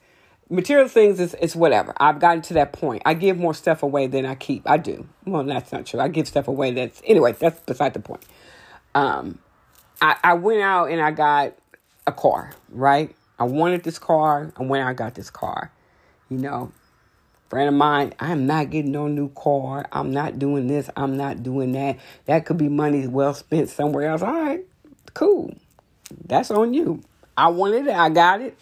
Material 0.49 0.88
things 0.88 1.19
is, 1.19 1.35
is 1.35 1.55
whatever. 1.55 1.93
I've 1.97 2.19
gotten 2.19 2.41
to 2.43 2.55
that 2.55 2.73
point. 2.73 3.03
I 3.05 3.13
give 3.13 3.38
more 3.38 3.53
stuff 3.53 3.83
away 3.83 4.07
than 4.07 4.25
I 4.25 4.33
keep. 4.35 4.67
I 4.67 4.77
do. 4.77 5.07
Well, 5.25 5.43
that's 5.43 5.71
not 5.71 5.85
true. 5.85 5.99
I 5.99 6.07
give 6.07 6.27
stuff 6.27 6.47
away 6.47 6.71
that's, 6.71 7.01
anyway, 7.05 7.33
that's 7.33 7.59
beside 7.62 7.93
the 7.93 7.99
point. 7.99 8.25
Um, 8.95 9.39
I, 10.01 10.15
I 10.23 10.33
went 10.33 10.62
out 10.62 10.89
and 10.89 11.01
I 11.01 11.12
got 11.12 11.53
a 12.07 12.12
car, 12.12 12.51
right? 12.69 13.15
I 13.38 13.43
wanted 13.43 13.83
this 13.83 13.99
car. 13.99 14.51
I 14.57 14.63
went 14.63 14.83
out 14.83 14.89
and 14.89 14.97
got 14.97 15.15
this 15.15 15.29
car. 15.29 15.71
You 16.29 16.38
know, 16.38 16.71
friend 17.49 17.69
of 17.69 17.75
mine, 17.75 18.13
I'm 18.19 18.47
not 18.47 18.71
getting 18.71 18.91
no 18.91 19.07
new 19.07 19.29
car. 19.29 19.88
I'm 19.91 20.12
not 20.12 20.39
doing 20.39 20.67
this. 20.67 20.89
I'm 20.95 21.15
not 21.15 21.43
doing 21.43 21.73
that. 21.73 21.97
That 22.25 22.45
could 22.45 22.57
be 22.57 22.69
money 22.69 23.07
well 23.07 23.33
spent 23.33 23.69
somewhere 23.69 24.09
else. 24.09 24.21
All 24.21 24.33
right, 24.33 24.65
cool. 25.13 25.55
That's 26.25 26.49
on 26.49 26.73
you. 26.73 27.03
I 27.39 27.47
wanted 27.47 27.88
it. 27.88 27.93
I 27.95 28.10
got 28.10 28.41
it. 28.41 28.58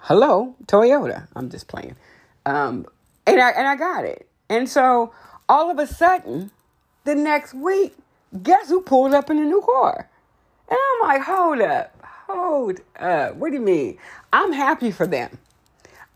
Hello, 0.00 0.54
Toyota. 0.66 1.28
I'm 1.34 1.48
just 1.48 1.66
playing. 1.66 1.96
Um, 2.44 2.84
and 3.26 3.40
I 3.40 3.50
and 3.52 3.66
I 3.66 3.74
got 3.74 4.04
it. 4.04 4.28
And 4.50 4.68
so 4.68 5.10
all 5.48 5.70
of 5.70 5.78
a 5.78 5.86
sudden, 5.86 6.50
the 7.04 7.14
next 7.14 7.54
week, 7.54 7.96
guess 8.42 8.68
who 8.68 8.82
pulled 8.82 9.14
up 9.14 9.30
in 9.30 9.38
a 9.38 9.44
new 9.46 9.62
car? 9.62 10.10
And 10.68 10.78
I'm 10.78 11.08
like, 11.08 11.22
hold 11.22 11.62
up, 11.62 11.96
hold 12.28 12.80
up. 12.98 13.34
What 13.36 13.48
do 13.48 13.54
you 13.54 13.62
mean? 13.62 13.96
I'm 14.30 14.52
happy 14.52 14.90
for 14.90 15.06
them. 15.06 15.38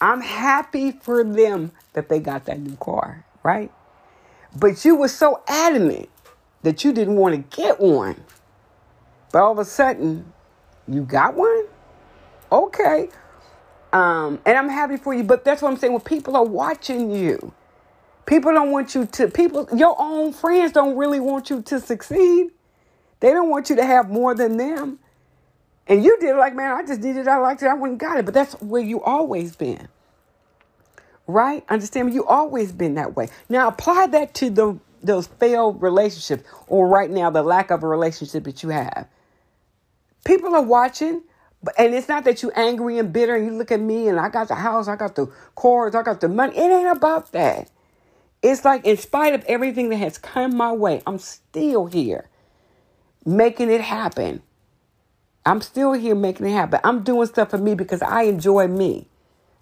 I'm 0.03 0.21
happy 0.21 0.93
for 0.93 1.25
them 1.25 1.73
that 1.95 2.11
they 2.11 2.21
got 2.21 2.45
that 2.45 2.61
new 2.61 2.77
car, 2.77 3.25
right? 3.43 3.73
But 4.55 4.85
you 4.85 4.97
were 4.97 5.09
so 5.09 5.43
adamant 5.49 6.11
that 6.63 6.85
you 6.85 6.93
didn't 6.93 7.17
want 7.17 7.37
to 7.37 7.57
get 7.57 7.81
one. 7.81 8.23
But 9.33 9.43
all 9.43 9.53
of 9.53 9.59
a 9.59 9.65
sudden, 9.65 10.33
you 10.89 11.03
got 11.03 11.35
one? 11.35 11.65
Okay. 12.51 13.09
Um, 13.93 14.41
and 14.45 14.59
I'm 14.59 14.69
happy 14.69 14.97
for 14.97 15.15
you, 15.15 15.23
but 15.23 15.45
that's 15.45 15.63
what 15.63 15.71
I'm 15.71 15.77
saying. 15.77 15.93
When 15.93 16.03
people 16.03 16.37
are 16.37 16.45
watching 16.45 17.11
you, 17.11 17.53
people 18.27 18.53
don't 18.53 18.71
want 18.71 18.95
you 18.95 19.07
to, 19.07 19.29
people, 19.29 19.69
your 19.75 19.95
own 19.99 20.33
friends 20.33 20.73
don't 20.73 20.97
really 20.97 21.21
want 21.21 21.51
you 21.51 21.63
to 21.63 21.81
succeed. 21.81 22.51
They 23.21 23.31
don't 23.31 23.51
want 23.51 23.71
you 23.71 23.77
to 23.77 23.85
have 23.85 24.11
more 24.11 24.35
than 24.35 24.57
them. 24.57 24.99
And 25.87 26.03
you 26.03 26.19
did 26.19 26.37
like, 26.37 26.55
man, 26.55 26.73
I 26.73 26.85
just 26.85 27.01
did 27.01 27.17
it. 27.17 27.29
I 27.29 27.39
liked 27.39 27.63
it. 27.63 27.67
I 27.67 27.75
went 27.75 27.93
and 27.93 28.01
got 28.01 28.19
it. 28.19 28.25
But 28.25 28.35
that's 28.35 28.55
where 28.61 28.83
you 28.83 29.03
always 29.03 29.55
been. 29.55 29.89
Right? 31.27 31.65
Understand 31.69 32.09
me? 32.09 32.15
You 32.15 32.27
always 32.27 32.73
been 32.73 32.95
that 32.95 33.17
way. 33.17 33.29
Now 33.49 33.69
apply 33.69 34.09
that 34.09 34.35
to 34.35 34.51
the 34.51 34.79
those 35.03 35.27
failed 35.27 35.83
relationships 35.83 36.45
or 36.67 36.89
right 36.89 37.11
now 37.11 37.31
the 37.31 37.43
lack 37.43 37.71
of 37.71 37.83
a 37.83 37.87
relationship 37.87 38.45
that 38.45 38.63
you 38.63 38.71
have. 38.71 39.07
People 40.25 40.55
are 40.55 40.63
watching, 40.63 41.23
and 41.79 41.95
it's 41.95 42.09
not 42.09 42.25
that 42.25 42.43
you're 42.43 42.59
angry 42.59 42.99
and 42.99 43.13
bitter 43.13 43.37
and 43.37 43.47
you 43.47 43.53
look 43.53 43.71
at 43.71 43.81
me 43.81 44.09
and 44.09 44.19
I 44.19 44.29
got 44.29 44.49
the 44.49 44.55
house, 44.55 44.89
I 44.89 44.97
got 44.97 45.15
the 45.15 45.31
cars, 45.55 45.95
I 45.95 46.03
got 46.03 46.21
the 46.21 46.29
money. 46.29 46.57
It 46.57 46.71
ain't 46.71 46.97
about 46.97 47.33
that. 47.33 47.71
It's 48.43 48.65
like 48.65 48.85
in 48.85 48.97
spite 48.97 49.35
of 49.35 49.45
everything 49.47 49.89
that 49.91 49.97
has 49.97 50.19
come 50.19 50.57
my 50.57 50.73
way, 50.73 51.03
I'm 51.07 51.19
still 51.19 51.87
here 51.87 52.29
making 53.25 53.71
it 53.71 53.81
happen. 53.81 54.43
I'm 55.47 55.61
still 55.61 55.93
here 55.93 56.15
making 56.15 56.47
it 56.47 56.53
happen. 56.53 56.81
I'm 56.85 57.03
doing 57.03 57.27
stuff 57.27 57.51
for 57.51 57.59
me 57.59 57.75
because 57.75 58.03
I 58.03 58.23
enjoy 58.23 58.67
me. 58.67 59.09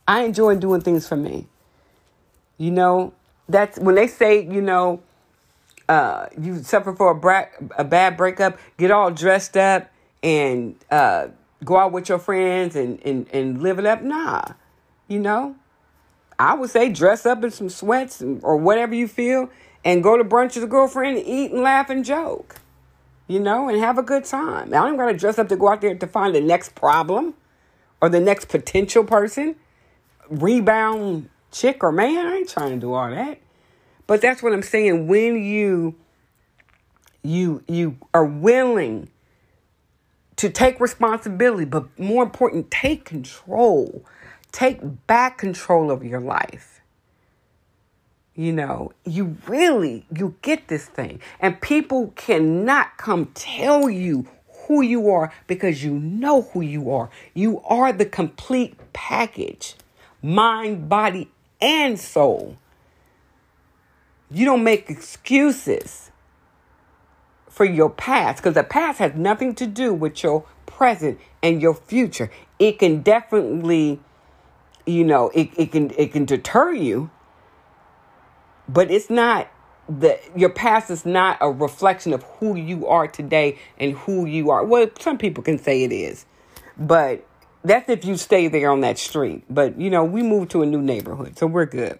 I 0.06 0.22
enjoy 0.22 0.56
doing 0.56 0.80
things 0.80 1.06
for 1.06 1.16
me. 1.16 1.46
You 2.58 2.70
know, 2.70 3.14
that's 3.48 3.78
when 3.78 3.94
they 3.94 4.06
say, 4.06 4.44
you 4.44 4.60
know, 4.60 5.02
uh, 5.88 6.26
you 6.40 6.62
suffer 6.62 6.92
for 6.92 7.10
a, 7.10 7.14
bra- 7.14 7.46
a 7.76 7.84
bad 7.84 8.16
breakup, 8.16 8.58
get 8.78 8.90
all 8.90 9.10
dressed 9.10 9.56
up 9.56 9.91
and 10.22 10.76
uh, 10.90 11.28
go 11.64 11.76
out 11.76 11.92
with 11.92 12.08
your 12.08 12.18
friends 12.18 12.76
and, 12.76 13.00
and, 13.04 13.26
and 13.32 13.62
live 13.62 13.78
it 13.78 13.86
up. 13.86 14.02
Nah, 14.02 14.42
you 15.08 15.18
know, 15.18 15.56
I 16.38 16.54
would 16.54 16.70
say 16.70 16.88
dress 16.90 17.26
up 17.26 17.42
in 17.44 17.50
some 17.50 17.68
sweats 17.68 18.22
or 18.42 18.56
whatever 18.56 18.94
you 18.94 19.08
feel 19.08 19.50
and 19.84 20.02
go 20.02 20.16
to 20.16 20.24
brunch 20.24 20.54
with 20.54 20.64
a 20.64 20.68
girlfriend 20.68 21.18
and 21.18 21.26
eat 21.26 21.52
and 21.52 21.62
laugh 21.62 21.90
and 21.90 22.04
joke 22.04 22.56
you 23.32 23.40
know, 23.40 23.68
and 23.68 23.78
have 23.78 23.96
a 23.96 24.02
good 24.02 24.24
time. 24.24 24.68
I 24.74 24.86
don't 24.86 24.96
got 24.96 25.06
to 25.06 25.16
dress 25.16 25.38
up 25.38 25.48
to 25.48 25.56
go 25.56 25.68
out 25.68 25.80
there 25.80 25.94
to 25.94 26.06
find 26.06 26.34
the 26.34 26.40
next 26.40 26.74
problem 26.74 27.34
or 28.00 28.10
the 28.10 28.20
next 28.20 28.48
potential 28.48 29.04
person, 29.04 29.56
rebound 30.28 31.30
chick 31.50 31.82
or 31.82 31.92
man. 31.92 32.26
I 32.26 32.36
ain't 32.36 32.48
trying 32.48 32.72
to 32.72 32.76
do 32.78 32.92
all 32.92 33.10
that. 33.10 33.38
But 34.06 34.20
that's 34.20 34.42
what 34.42 34.52
I'm 34.52 34.62
saying. 34.62 35.06
When 35.06 35.42
you 35.42 35.94
you 37.22 37.62
you 37.68 37.96
are 38.12 38.24
willing 38.24 39.08
to 40.36 40.50
take 40.50 40.80
responsibility, 40.80 41.64
but 41.64 41.98
more 41.98 42.22
important, 42.22 42.70
take 42.70 43.04
control. 43.04 44.04
Take 44.50 45.06
back 45.06 45.38
control 45.38 45.90
of 45.90 46.04
your 46.04 46.20
life 46.20 46.72
you 48.34 48.52
know, 48.52 48.92
you 49.04 49.36
really 49.46 50.06
you 50.14 50.34
get 50.42 50.68
this 50.68 50.86
thing. 50.86 51.20
And 51.40 51.60
people 51.60 52.12
cannot 52.16 52.96
come 52.96 53.26
tell 53.34 53.90
you 53.90 54.26
who 54.66 54.82
you 54.82 55.10
are 55.10 55.32
because 55.46 55.84
you 55.84 55.92
know 55.92 56.42
who 56.42 56.60
you 56.60 56.90
are. 56.90 57.10
You 57.34 57.60
are 57.62 57.92
the 57.92 58.06
complete 58.06 58.74
package. 58.92 59.74
Mind, 60.22 60.88
body, 60.88 61.30
and 61.60 61.98
soul. 61.98 62.56
You 64.30 64.46
don't 64.46 64.64
make 64.64 64.88
excuses 64.88 66.10
for 67.52 67.64
your 67.64 67.90
past 67.90 68.42
because 68.42 68.54
the 68.54 68.64
past 68.64 68.98
has 68.98 69.14
nothing 69.14 69.54
to 69.56 69.66
do 69.66 69.92
with 69.92 70.22
your 70.22 70.44
present 70.66 71.20
and 71.42 71.60
your 71.60 71.74
future. 71.74 72.30
It 72.58 72.78
can 72.78 73.02
definitely, 73.02 74.00
you 74.86 75.04
know, 75.04 75.30
it, 75.34 75.50
it 75.56 75.72
can 75.72 75.90
it 75.96 76.12
can 76.12 76.24
deter 76.24 76.72
you 76.72 77.10
but 78.68 78.90
it's 78.90 79.10
not 79.10 79.48
the 79.88 80.18
your 80.34 80.48
past 80.48 80.90
is 80.90 81.04
not 81.04 81.36
a 81.40 81.50
reflection 81.50 82.12
of 82.12 82.22
who 82.38 82.56
you 82.56 82.86
are 82.86 83.08
today 83.08 83.58
and 83.78 83.92
who 83.92 84.24
you 84.26 84.50
are. 84.50 84.64
Well, 84.64 84.88
some 84.98 85.18
people 85.18 85.42
can 85.42 85.58
say 85.58 85.82
it 85.82 85.92
is, 85.92 86.24
but 86.78 87.26
that's 87.64 87.88
if 87.88 88.04
you 88.04 88.16
stay 88.16 88.48
there 88.48 88.70
on 88.70 88.80
that 88.80 88.98
street. 88.98 89.44
But 89.50 89.78
you 89.78 89.90
know, 89.90 90.04
we 90.04 90.22
moved 90.22 90.50
to 90.52 90.62
a 90.62 90.66
new 90.66 90.80
neighborhood, 90.80 91.38
so 91.38 91.46
we're 91.46 91.66
good. 91.66 91.98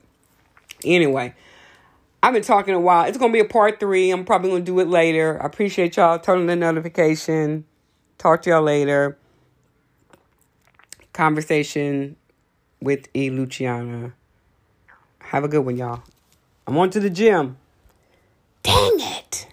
Anyway, 0.85 1.35
I've 2.23 2.33
been 2.33 2.43
talking 2.43 2.75
a 2.75 2.81
while. 2.81 3.05
It's 3.07 3.19
gonna 3.19 3.33
be 3.33 3.41
a 3.41 3.45
part 3.45 3.81
three. 3.81 4.11
I'm 4.11 4.25
probably 4.25 4.51
gonna 4.51 4.63
do 4.63 4.79
it 4.79 4.87
later. 4.87 5.43
I 5.43 5.47
appreciate 5.47 5.97
y'all 5.97 6.19
turning 6.21 6.43
on 6.43 6.47
the 6.47 6.57
notification. 6.57 7.65
Talk 8.19 8.43
to 8.43 8.51
y'all 8.51 8.63
later. 8.63 9.19
Conversation 11.13 12.17
with 12.81 13.09
E. 13.15 13.29
Luciana. 13.29 14.15
Have 15.19 15.43
a 15.43 15.49
good 15.49 15.65
one, 15.65 15.77
y'all. 15.77 16.03
I'm 16.67 16.79
on 16.79 16.91
to 16.91 17.01
the 17.01 17.11
gym. 17.11 17.57
Dang 18.63 19.01
it. 19.01 19.49